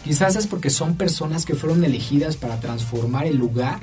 quizás 0.03 0.35
es 0.35 0.47
porque 0.47 0.69
son 0.69 0.95
personas 0.95 1.45
que 1.45 1.55
fueron 1.55 1.83
elegidas 1.83 2.37
para 2.37 2.59
transformar 2.59 3.25
el 3.27 3.37
lugar 3.37 3.81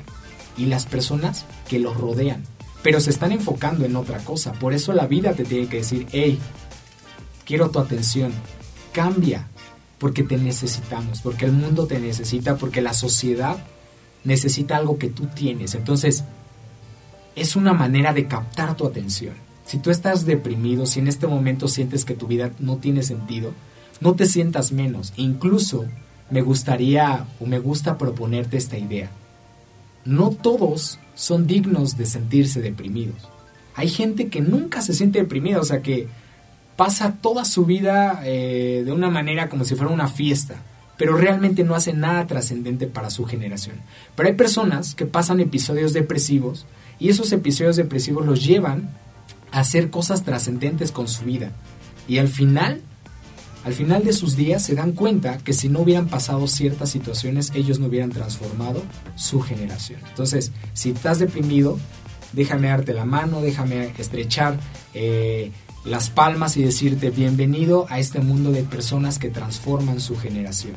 y 0.57 0.65
las 0.65 0.85
personas 0.85 1.45
que 1.67 1.79
los 1.79 1.97
rodean, 1.97 2.43
pero 2.83 2.99
se 2.99 3.09
están 3.09 3.31
enfocando 3.31 3.85
en 3.85 3.95
otra 3.95 4.19
cosa. 4.19 4.51
Por 4.53 4.73
eso 4.73 4.93
la 4.93 5.07
vida 5.07 5.33
te 5.33 5.45
tiene 5.45 5.67
que 5.67 5.77
decir, 5.77 6.05
hey, 6.11 6.37
quiero 7.45 7.71
tu 7.71 7.79
atención, 7.79 8.33
cambia, 8.91 9.47
porque 9.97 10.21
te 10.21 10.37
necesitamos, 10.37 11.21
porque 11.21 11.45
el 11.45 11.53
mundo 11.53 11.87
te 11.87 11.99
necesita, 11.99 12.57
porque 12.57 12.81
la 12.81 12.93
sociedad 12.93 13.57
necesita 14.25 14.75
algo 14.75 14.97
que 14.97 15.09
tú 15.09 15.27
tienes. 15.27 15.75
Entonces, 15.75 16.25
es 17.35 17.55
una 17.55 17.73
manera 17.73 18.13
de 18.13 18.27
captar 18.27 18.75
tu 18.75 18.85
atención. 18.85 19.33
Si 19.65 19.77
tú 19.79 19.89
estás 19.89 20.25
deprimido, 20.25 20.85
si 20.85 20.99
en 20.99 21.07
este 21.07 21.25
momento 21.25 21.69
sientes 21.69 22.03
que 22.03 22.15
tu 22.15 22.27
vida 22.27 22.51
no 22.59 22.77
tiene 22.77 23.01
sentido, 23.01 23.53
no 24.01 24.13
te 24.13 24.25
sientas 24.25 24.73
menos. 24.73 25.13
Incluso 25.15 25.85
me 26.29 26.41
gustaría 26.41 27.25
o 27.39 27.45
me 27.45 27.59
gusta 27.59 27.97
proponerte 27.97 28.57
esta 28.57 28.77
idea. 28.77 29.09
No 30.03 30.31
todos 30.31 30.99
son 31.15 31.47
dignos 31.47 31.97
de 31.97 32.05
sentirse 32.05 32.61
deprimidos. 32.61 33.29
Hay 33.75 33.89
gente 33.89 34.27
que 34.27 34.41
nunca 34.41 34.81
se 34.81 34.93
siente 34.93 35.19
deprimida, 35.19 35.59
o 35.59 35.63
sea 35.63 35.81
que 35.81 36.07
pasa 36.75 37.17
toda 37.21 37.45
su 37.45 37.65
vida 37.65 38.21
eh, 38.23 38.83
de 38.85 38.91
una 38.91 39.09
manera 39.09 39.49
como 39.49 39.63
si 39.63 39.75
fuera 39.75 39.91
una 39.91 40.07
fiesta, 40.07 40.55
pero 40.97 41.17
realmente 41.17 41.63
no 41.63 41.75
hace 41.75 41.93
nada 41.93 42.27
trascendente 42.27 42.87
para 42.87 43.09
su 43.09 43.25
generación. 43.25 43.75
Pero 44.15 44.29
hay 44.29 44.35
personas 44.35 44.95
que 44.95 45.05
pasan 45.05 45.39
episodios 45.39 45.93
depresivos 45.93 46.65
y 46.99 47.09
esos 47.09 47.31
episodios 47.31 47.75
depresivos 47.75 48.25
los 48.25 48.45
llevan 48.45 48.89
a 49.51 49.59
hacer 49.59 49.89
cosas 49.89 50.23
trascendentes 50.23 50.91
con 50.91 51.07
su 51.07 51.25
vida. 51.25 51.51
Y 52.07 52.17
al 52.17 52.27
final, 52.27 52.81
al 53.63 53.73
final 53.73 54.03
de 54.03 54.13
sus 54.13 54.35
días 54.35 54.63
se 54.63 54.75
dan 54.75 54.91
cuenta 54.91 55.37
que 55.37 55.53
si 55.53 55.69
no 55.69 55.79
hubieran 55.79 56.07
pasado 56.07 56.47
ciertas 56.47 56.89
situaciones, 56.89 57.51
ellos 57.55 57.79
no 57.79 57.87
hubieran 57.87 58.09
transformado 58.09 58.83
su 59.15 59.39
generación. 59.39 60.01
Entonces, 60.09 60.51
si 60.73 60.91
estás 60.91 61.19
deprimido, 61.19 61.79
déjame 62.33 62.67
darte 62.67 62.93
la 62.93 63.05
mano, 63.05 63.41
déjame 63.41 63.93
estrechar 63.97 64.57
eh, 64.93 65.51
las 65.85 66.09
palmas 66.09 66.57
y 66.57 66.63
decirte 66.63 67.09
bienvenido 67.09 67.85
a 67.89 67.99
este 67.99 68.19
mundo 68.19 68.51
de 68.51 68.63
personas 68.63 69.17
que 69.17 69.29
transforman 69.29 70.01
su 70.01 70.17
generación. 70.17 70.75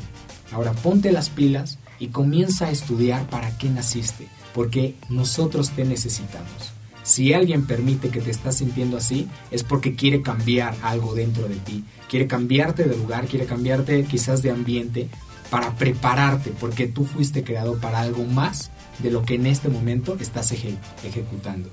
Ahora 0.52 0.72
ponte 0.72 1.10
las 1.10 1.28
pilas 1.28 1.78
y 1.98 2.08
comienza 2.08 2.66
a 2.66 2.70
estudiar 2.70 3.28
para 3.28 3.56
qué 3.58 3.68
naciste, 3.68 4.28
porque 4.54 4.94
nosotros 5.08 5.70
te 5.70 5.84
necesitamos. 5.84 6.75
Si 7.06 7.32
alguien 7.32 7.66
permite 7.66 8.08
que 8.08 8.20
te 8.20 8.32
estás 8.32 8.56
sintiendo 8.56 8.96
así, 8.96 9.28
es 9.52 9.62
porque 9.62 9.94
quiere 9.94 10.22
cambiar 10.22 10.74
algo 10.82 11.14
dentro 11.14 11.46
de 11.46 11.54
ti, 11.54 11.84
quiere 12.10 12.26
cambiarte 12.26 12.82
de 12.82 12.96
lugar, 12.96 13.28
quiere 13.28 13.46
cambiarte 13.46 14.02
quizás 14.06 14.42
de 14.42 14.50
ambiente 14.50 15.08
para 15.48 15.76
prepararte, 15.76 16.50
porque 16.58 16.88
tú 16.88 17.04
fuiste 17.04 17.44
creado 17.44 17.78
para 17.78 18.00
algo 18.00 18.24
más 18.24 18.72
de 18.98 19.12
lo 19.12 19.22
que 19.22 19.36
en 19.36 19.46
este 19.46 19.68
momento 19.68 20.16
estás 20.18 20.50
ejecutando. 20.50 21.70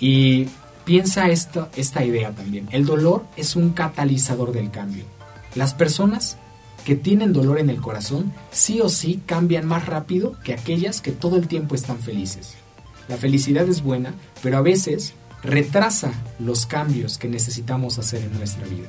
Y 0.00 0.48
piensa 0.84 1.28
esta, 1.28 1.70
idea 2.04 2.32
también. 2.32 2.66
El 2.72 2.86
dolor 2.86 3.26
es 3.36 3.54
un 3.54 3.70
catalizador 3.70 4.50
del 4.50 4.72
cambio. 4.72 5.04
Las 5.54 5.74
personas 5.74 6.38
que 6.84 6.96
tienen 6.96 7.32
dolor 7.32 7.60
en 7.60 7.70
el 7.70 7.80
corazón 7.80 8.32
sí 8.50 8.80
o 8.80 8.88
sí 8.88 9.22
cambian 9.26 9.68
más 9.68 9.86
rápido 9.86 10.34
que 10.42 10.54
aquellas 10.54 11.00
que 11.00 11.12
todo 11.12 11.36
el 11.36 11.46
tiempo 11.46 11.76
están 11.76 12.00
felices. 12.00 12.56
La 13.10 13.16
felicidad 13.16 13.68
es 13.68 13.82
buena, 13.82 14.14
pero 14.40 14.56
a 14.56 14.62
veces 14.62 15.14
retrasa 15.42 16.12
los 16.38 16.64
cambios 16.64 17.18
que 17.18 17.28
necesitamos 17.28 17.98
hacer 17.98 18.22
en 18.22 18.38
nuestra 18.38 18.64
vida. 18.68 18.88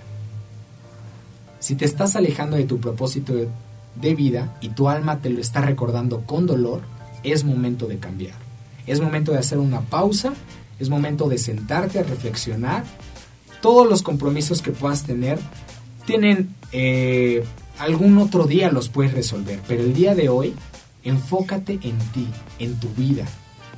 Si 1.60 1.74
te 1.74 1.86
estás 1.86 2.16
alejando 2.16 2.56
de 2.56 2.66
tu 2.66 2.80
propósito 2.80 3.34
de 3.96 4.16
vida 4.16 4.56
y 4.62 4.70
tu 4.70 4.90
alma 4.90 5.22
te 5.22 5.32
lo 5.32 5.42
está 5.42 5.62
recordando 5.62 6.22
con 6.22 6.46
dolor, 6.46 6.82
es 7.24 7.44
momento 7.44 7.88
de 7.88 7.98
cambiar. 7.98 8.36
Es 8.86 9.02
momento 9.02 9.32
de 9.32 9.40
hacer 9.40 9.58
una 9.58 9.82
pausa, 9.82 10.34
es 10.80 10.90
momento 10.90 11.28
de 11.28 11.40
sentarte 11.40 11.98
a 11.98 12.04
reflexionar. 12.04 12.84
Todos 13.60 13.90
los 13.90 14.04
compromisos 14.04 14.62
que 14.62 14.70
puedas 14.70 15.04
tener 15.04 15.40
tienen 16.06 16.56
eh, 16.72 17.44
algún 17.80 18.20
otro 18.20 18.46
día 18.46 18.72
los 18.72 18.88
puedes 18.90 19.14
resolver, 19.14 19.60
pero 19.68 19.82
el 19.82 19.96
día 19.96 20.14
de 20.14 20.30
hoy 20.30 20.54
enfócate 21.04 21.80
en 21.82 21.98
ti, 22.14 22.28
en 22.60 22.80
tu 22.80 22.90
vida, 22.90 23.26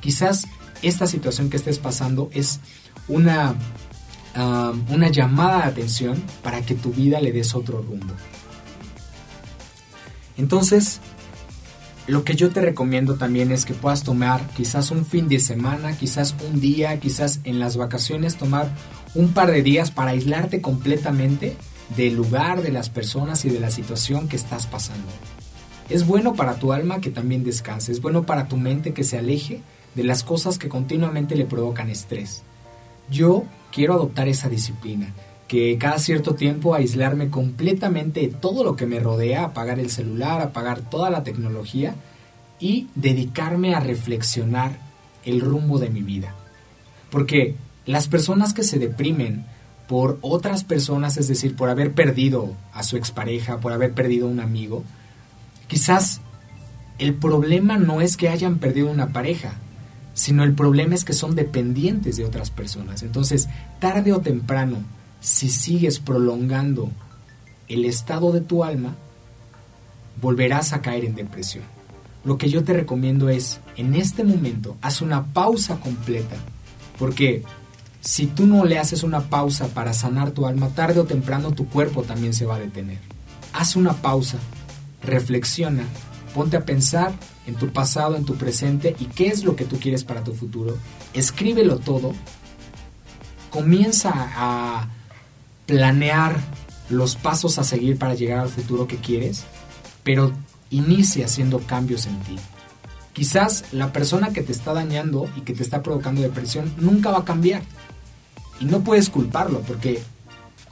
Quizás 0.04 0.46
esta 0.82 1.06
situación 1.06 1.48
que 1.48 1.56
estés 1.56 1.78
pasando 1.78 2.28
es 2.34 2.60
una, 3.08 3.54
una 4.90 5.08
llamada 5.08 5.62
de 5.62 5.64
atención 5.64 6.22
para 6.42 6.60
que 6.60 6.74
tu 6.74 6.92
vida 6.92 7.22
le 7.22 7.32
des 7.32 7.54
otro 7.54 7.80
rumbo. 7.80 8.12
Entonces, 10.36 11.00
lo 12.06 12.22
que 12.22 12.34
yo 12.34 12.50
te 12.50 12.60
recomiendo 12.60 13.14
también 13.14 13.50
es 13.50 13.64
que 13.64 13.72
puedas 13.72 14.02
tomar 14.02 14.46
quizás 14.50 14.90
un 14.90 15.06
fin 15.06 15.26
de 15.26 15.40
semana, 15.40 15.96
quizás 15.96 16.34
un 16.50 16.60
día, 16.60 17.00
quizás 17.00 17.40
en 17.44 17.58
las 17.58 17.78
vacaciones 17.78 18.36
tomar 18.36 18.68
un 19.14 19.32
par 19.32 19.50
de 19.50 19.62
días 19.62 19.90
para 19.90 20.10
aislarte 20.10 20.60
completamente 20.60 21.56
del 21.96 22.14
lugar, 22.14 22.60
de 22.60 22.72
las 22.72 22.90
personas 22.90 23.46
y 23.46 23.48
de 23.48 23.58
la 23.58 23.70
situación 23.70 24.28
que 24.28 24.36
estás 24.36 24.66
pasando. 24.66 25.08
Es 25.88 26.06
bueno 26.06 26.34
para 26.34 26.56
tu 26.56 26.74
alma 26.74 27.00
que 27.00 27.08
también 27.08 27.42
descanse, 27.42 27.90
es 27.90 28.02
bueno 28.02 28.24
para 28.24 28.48
tu 28.48 28.58
mente 28.58 28.92
que 28.92 29.04
se 29.04 29.16
aleje 29.16 29.62
de 29.94 30.04
las 30.04 30.24
cosas 30.24 30.58
que 30.58 30.68
continuamente 30.68 31.36
le 31.36 31.44
provocan 31.44 31.90
estrés. 31.90 32.42
Yo 33.10 33.44
quiero 33.72 33.94
adoptar 33.94 34.28
esa 34.28 34.48
disciplina, 34.48 35.12
que 35.48 35.76
cada 35.78 35.98
cierto 35.98 36.34
tiempo 36.34 36.74
aislarme 36.74 37.30
completamente 37.30 38.20
de 38.20 38.28
todo 38.28 38.64
lo 38.64 38.76
que 38.76 38.86
me 38.86 39.00
rodea, 39.00 39.44
apagar 39.44 39.78
el 39.78 39.90
celular, 39.90 40.40
apagar 40.40 40.80
toda 40.80 41.10
la 41.10 41.22
tecnología 41.22 41.94
y 42.58 42.88
dedicarme 42.94 43.74
a 43.74 43.80
reflexionar 43.80 44.78
el 45.24 45.40
rumbo 45.40 45.78
de 45.78 45.90
mi 45.90 46.02
vida. 46.02 46.34
Porque 47.10 47.56
las 47.86 48.08
personas 48.08 48.54
que 48.54 48.62
se 48.62 48.78
deprimen 48.78 49.44
por 49.86 50.18
otras 50.22 50.64
personas, 50.64 51.16
es 51.18 51.28
decir, 51.28 51.56
por 51.56 51.68
haber 51.68 51.92
perdido 51.92 52.54
a 52.72 52.82
su 52.82 52.96
expareja, 52.96 53.60
por 53.60 53.72
haber 53.72 53.92
perdido 53.92 54.26
un 54.28 54.40
amigo, 54.40 54.82
quizás 55.68 56.20
el 56.98 57.14
problema 57.14 57.76
no 57.76 58.00
es 58.00 58.16
que 58.16 58.28
hayan 58.28 58.58
perdido 58.58 58.90
una 58.90 59.08
pareja, 59.08 59.54
sino 60.14 60.44
el 60.44 60.54
problema 60.54 60.94
es 60.94 61.04
que 61.04 61.12
son 61.12 61.34
dependientes 61.34 62.16
de 62.16 62.24
otras 62.24 62.50
personas. 62.50 63.02
Entonces, 63.02 63.48
tarde 63.80 64.12
o 64.12 64.20
temprano, 64.20 64.78
si 65.20 65.50
sigues 65.50 65.98
prolongando 65.98 66.90
el 67.68 67.84
estado 67.84 68.32
de 68.32 68.40
tu 68.40 68.64
alma, 68.64 68.94
volverás 70.22 70.72
a 70.72 70.80
caer 70.80 71.04
en 71.04 71.14
depresión. 71.14 71.64
Lo 72.24 72.38
que 72.38 72.48
yo 72.48 72.64
te 72.64 72.72
recomiendo 72.72 73.28
es, 73.28 73.60
en 73.76 73.94
este 73.94 74.24
momento, 74.24 74.76
haz 74.80 75.02
una 75.02 75.26
pausa 75.26 75.80
completa, 75.80 76.36
porque 76.98 77.42
si 78.00 78.26
tú 78.26 78.46
no 78.46 78.64
le 78.64 78.78
haces 78.78 79.02
una 79.02 79.28
pausa 79.28 79.68
para 79.68 79.92
sanar 79.92 80.30
tu 80.30 80.46
alma, 80.46 80.68
tarde 80.68 81.00
o 81.00 81.04
temprano 81.04 81.52
tu 81.52 81.68
cuerpo 81.68 82.02
también 82.02 82.34
se 82.34 82.46
va 82.46 82.56
a 82.56 82.60
detener. 82.60 82.98
Haz 83.52 83.76
una 83.76 83.94
pausa, 83.94 84.38
reflexiona, 85.02 85.84
ponte 86.34 86.56
a 86.56 86.64
pensar 86.64 87.12
en 87.46 87.54
tu 87.54 87.72
pasado, 87.72 88.16
en 88.16 88.24
tu 88.24 88.34
presente 88.34 88.96
y 88.98 89.06
qué 89.06 89.28
es 89.28 89.44
lo 89.44 89.56
que 89.56 89.64
tú 89.64 89.78
quieres 89.78 90.04
para 90.04 90.24
tu 90.24 90.34
futuro. 90.34 90.76
Escríbelo 91.14 91.78
todo. 91.78 92.12
Comienza 93.50 94.12
a 94.14 94.88
planear 95.66 96.36
los 96.90 97.16
pasos 97.16 97.58
a 97.58 97.64
seguir 97.64 97.98
para 97.98 98.14
llegar 98.14 98.40
al 98.40 98.48
futuro 98.48 98.86
que 98.86 98.96
quieres, 98.96 99.44
pero 100.02 100.32
inicia 100.70 101.26
haciendo 101.26 101.60
cambios 101.60 102.06
en 102.06 102.18
ti. 102.20 102.36
Quizás 103.12 103.64
la 103.72 103.92
persona 103.92 104.32
que 104.32 104.42
te 104.42 104.52
está 104.52 104.74
dañando 104.74 105.30
y 105.36 105.42
que 105.42 105.54
te 105.54 105.62
está 105.62 105.82
provocando 105.82 106.20
depresión 106.20 106.74
nunca 106.76 107.10
va 107.12 107.20
a 107.20 107.24
cambiar. 107.24 107.62
Y 108.60 108.64
no 108.64 108.80
puedes 108.80 109.08
culparlo 109.08 109.60
porque 109.60 110.02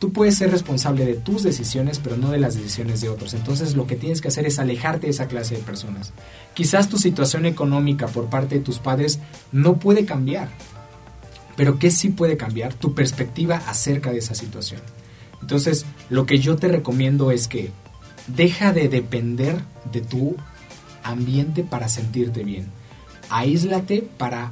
tú 0.03 0.13
puedes 0.13 0.37
ser 0.37 0.51
responsable 0.51 1.07
de 1.07 1.15
tus 1.15 1.45
decisiones, 1.45 2.01
pero 2.01 2.17
no 2.17 2.33
de 2.33 2.41
las 2.41 2.57
decisiones 2.57 3.01
de 3.01 3.09
otros. 3.09 3.35
Entonces 3.35 3.77
lo 3.77 3.87
que 3.87 3.95
tienes 3.95 4.21
que 4.21 4.27
hacer 4.27 4.45
es 4.47 4.59
alejarte 4.59 5.07
de 5.07 5.13
esa 5.13 5.29
clase 5.29 5.55
de 5.55 5.63
personas. 5.63 6.13
Quizás 6.55 6.89
tu 6.89 6.99
situación 6.99 7.47
económica 7.47 8.09
por 8.09 8.29
parte 8.29 8.57
de 8.57 8.63
tus 8.63 8.81
padres 8.81 9.21
no 9.53 9.77
puede 9.77 10.05
cambiar. 10.05 10.49
Pero 11.55 11.79
¿qué 11.79 11.93
sí 11.93 12.09
puede 12.09 12.37
cambiar? 12.37 12.75
Tu 12.75 12.97
perspectiva 12.97 13.63
acerca 13.69 14.11
de 14.11 14.19
esa 14.19 14.35
situación. 14.35 14.81
Entonces, 15.41 15.87
lo 16.11 16.27
que 16.27 16.41
yo 16.41 16.57
te 16.57 16.67
recomiendo 16.67 17.31
es 17.31 17.47
que 17.47 17.71
deja 18.27 18.73
de 18.73 18.89
depender 18.89 19.61
de 19.93 20.01
tu 20.01 20.35
ambiente 21.05 21.63
para 21.63 21.87
sentirte 21.87 22.43
bien. 22.43 22.67
Aíslate 23.31 24.03
para 24.19 24.51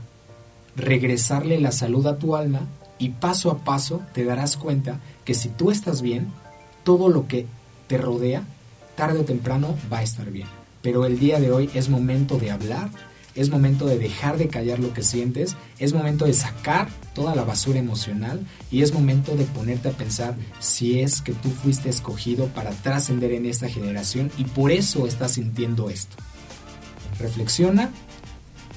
regresarle 0.76 1.58
la 1.58 1.72
salud 1.72 2.06
a 2.06 2.18
tu 2.18 2.36
alma 2.36 2.68
y 3.00 3.08
paso 3.08 3.50
a 3.50 3.58
paso 3.58 4.02
te 4.12 4.24
darás 4.24 4.56
cuenta 4.56 5.00
que 5.24 5.34
si 5.34 5.48
tú 5.48 5.72
estás 5.72 6.02
bien, 6.02 6.28
todo 6.84 7.08
lo 7.08 7.26
que 7.26 7.46
te 7.88 7.98
rodea, 7.98 8.44
tarde 8.94 9.18
o 9.18 9.24
temprano, 9.24 9.74
va 9.92 9.98
a 9.98 10.02
estar 10.04 10.30
bien. 10.30 10.46
Pero 10.82 11.04
el 11.04 11.18
día 11.18 11.40
de 11.40 11.50
hoy 11.50 11.68
es 11.74 11.88
momento 11.88 12.38
de 12.38 12.52
hablar 12.52 12.90
es 13.34 13.50
momento 13.50 13.86
de 13.86 13.98
dejar 13.98 14.38
de 14.38 14.48
callar 14.48 14.78
lo 14.78 14.92
que 14.92 15.02
sientes, 15.02 15.56
es 15.78 15.92
momento 15.92 16.24
de 16.24 16.34
sacar 16.34 16.88
toda 17.14 17.34
la 17.34 17.44
basura 17.44 17.78
emocional 17.78 18.44
y 18.70 18.82
es 18.82 18.92
momento 18.92 19.36
de 19.36 19.44
ponerte 19.44 19.88
a 19.88 19.92
pensar 19.92 20.34
si 20.58 21.00
es 21.00 21.20
que 21.20 21.32
tú 21.32 21.48
fuiste 21.50 21.88
escogido 21.88 22.46
para 22.48 22.70
trascender 22.70 23.32
en 23.32 23.46
esta 23.46 23.68
generación 23.68 24.30
y 24.36 24.44
por 24.44 24.72
eso 24.72 25.06
estás 25.06 25.32
sintiendo 25.32 25.90
esto. 25.90 26.16
Reflexiona, 27.18 27.90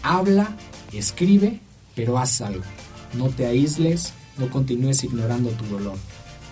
habla, 0.03 0.55
escribe, 0.91 1.59
pero 1.95 2.17
haz 2.17 2.41
algo. 2.41 2.63
No 3.13 3.29
te 3.29 3.45
aísles, 3.45 4.13
no 4.37 4.49
continúes 4.49 5.03
ignorando 5.03 5.49
tu 5.51 5.65
dolor. 5.65 5.97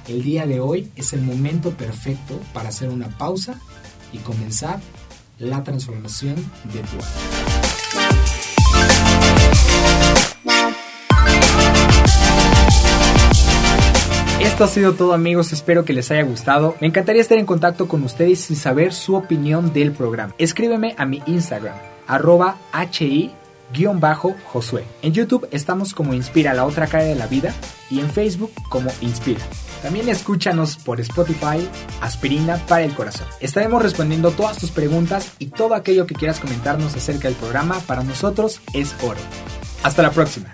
El 0.07 0.23
día 0.23 0.45
de 0.45 0.59
hoy 0.59 0.91
es 0.95 1.13
el 1.13 1.21
momento 1.21 1.71
perfecto 1.71 2.39
para 2.53 2.69
hacer 2.69 2.89
una 2.89 3.17
pausa 3.17 3.59
y 4.13 4.19
comenzar 4.19 4.79
la 5.39 5.63
transformación 5.63 6.35
de 6.71 6.79
tu 6.81 6.97
alma. 6.97 7.51
Esto 14.39 14.63
ha 14.63 14.67
sido 14.67 14.93
todo 14.93 15.13
amigos, 15.13 15.53
espero 15.53 15.85
que 15.85 15.93
les 15.93 16.11
haya 16.11 16.23
gustado. 16.23 16.75
Me 16.81 16.87
encantaría 16.87 17.21
estar 17.21 17.37
en 17.37 17.45
contacto 17.45 17.87
con 17.87 18.03
ustedes 18.03 18.51
y 18.51 18.55
saber 18.55 18.93
su 18.93 19.15
opinión 19.15 19.73
del 19.73 19.91
programa. 19.91 20.35
Escríbeme 20.37 20.93
a 20.97 21.05
mi 21.05 21.21
Instagram, 21.25 21.75
arroba 22.05 22.57
hi-josué. 23.73 24.85
En 25.01 25.13
YouTube 25.13 25.47
estamos 25.51 25.93
como 25.93 26.13
Inspira 26.13 26.53
la 26.53 26.65
otra 26.65 26.87
cara 26.87 27.03
de 27.03 27.15
la 27.15 27.27
vida 27.27 27.53
y 27.89 27.99
en 27.99 28.09
Facebook 28.09 28.51
como 28.69 28.91
Inspira. 29.01 29.41
También 29.81 30.09
escúchanos 30.09 30.77
por 30.77 30.99
Spotify, 31.01 31.67
Aspirina 32.01 32.57
para 32.67 32.83
el 32.83 32.93
Corazón. 32.93 33.27
Estaremos 33.39 33.81
respondiendo 33.81 34.31
todas 34.31 34.57
tus 34.57 34.71
preguntas 34.71 35.31
y 35.39 35.47
todo 35.47 35.73
aquello 35.73 36.05
que 36.05 36.15
quieras 36.15 36.39
comentarnos 36.39 36.95
acerca 36.95 37.27
del 37.27 37.37
programa 37.37 37.79
para 37.87 38.03
nosotros 38.03 38.61
es 38.73 38.95
oro. 39.03 39.19
Hasta 39.83 40.03
la 40.03 40.11
próxima. 40.11 40.53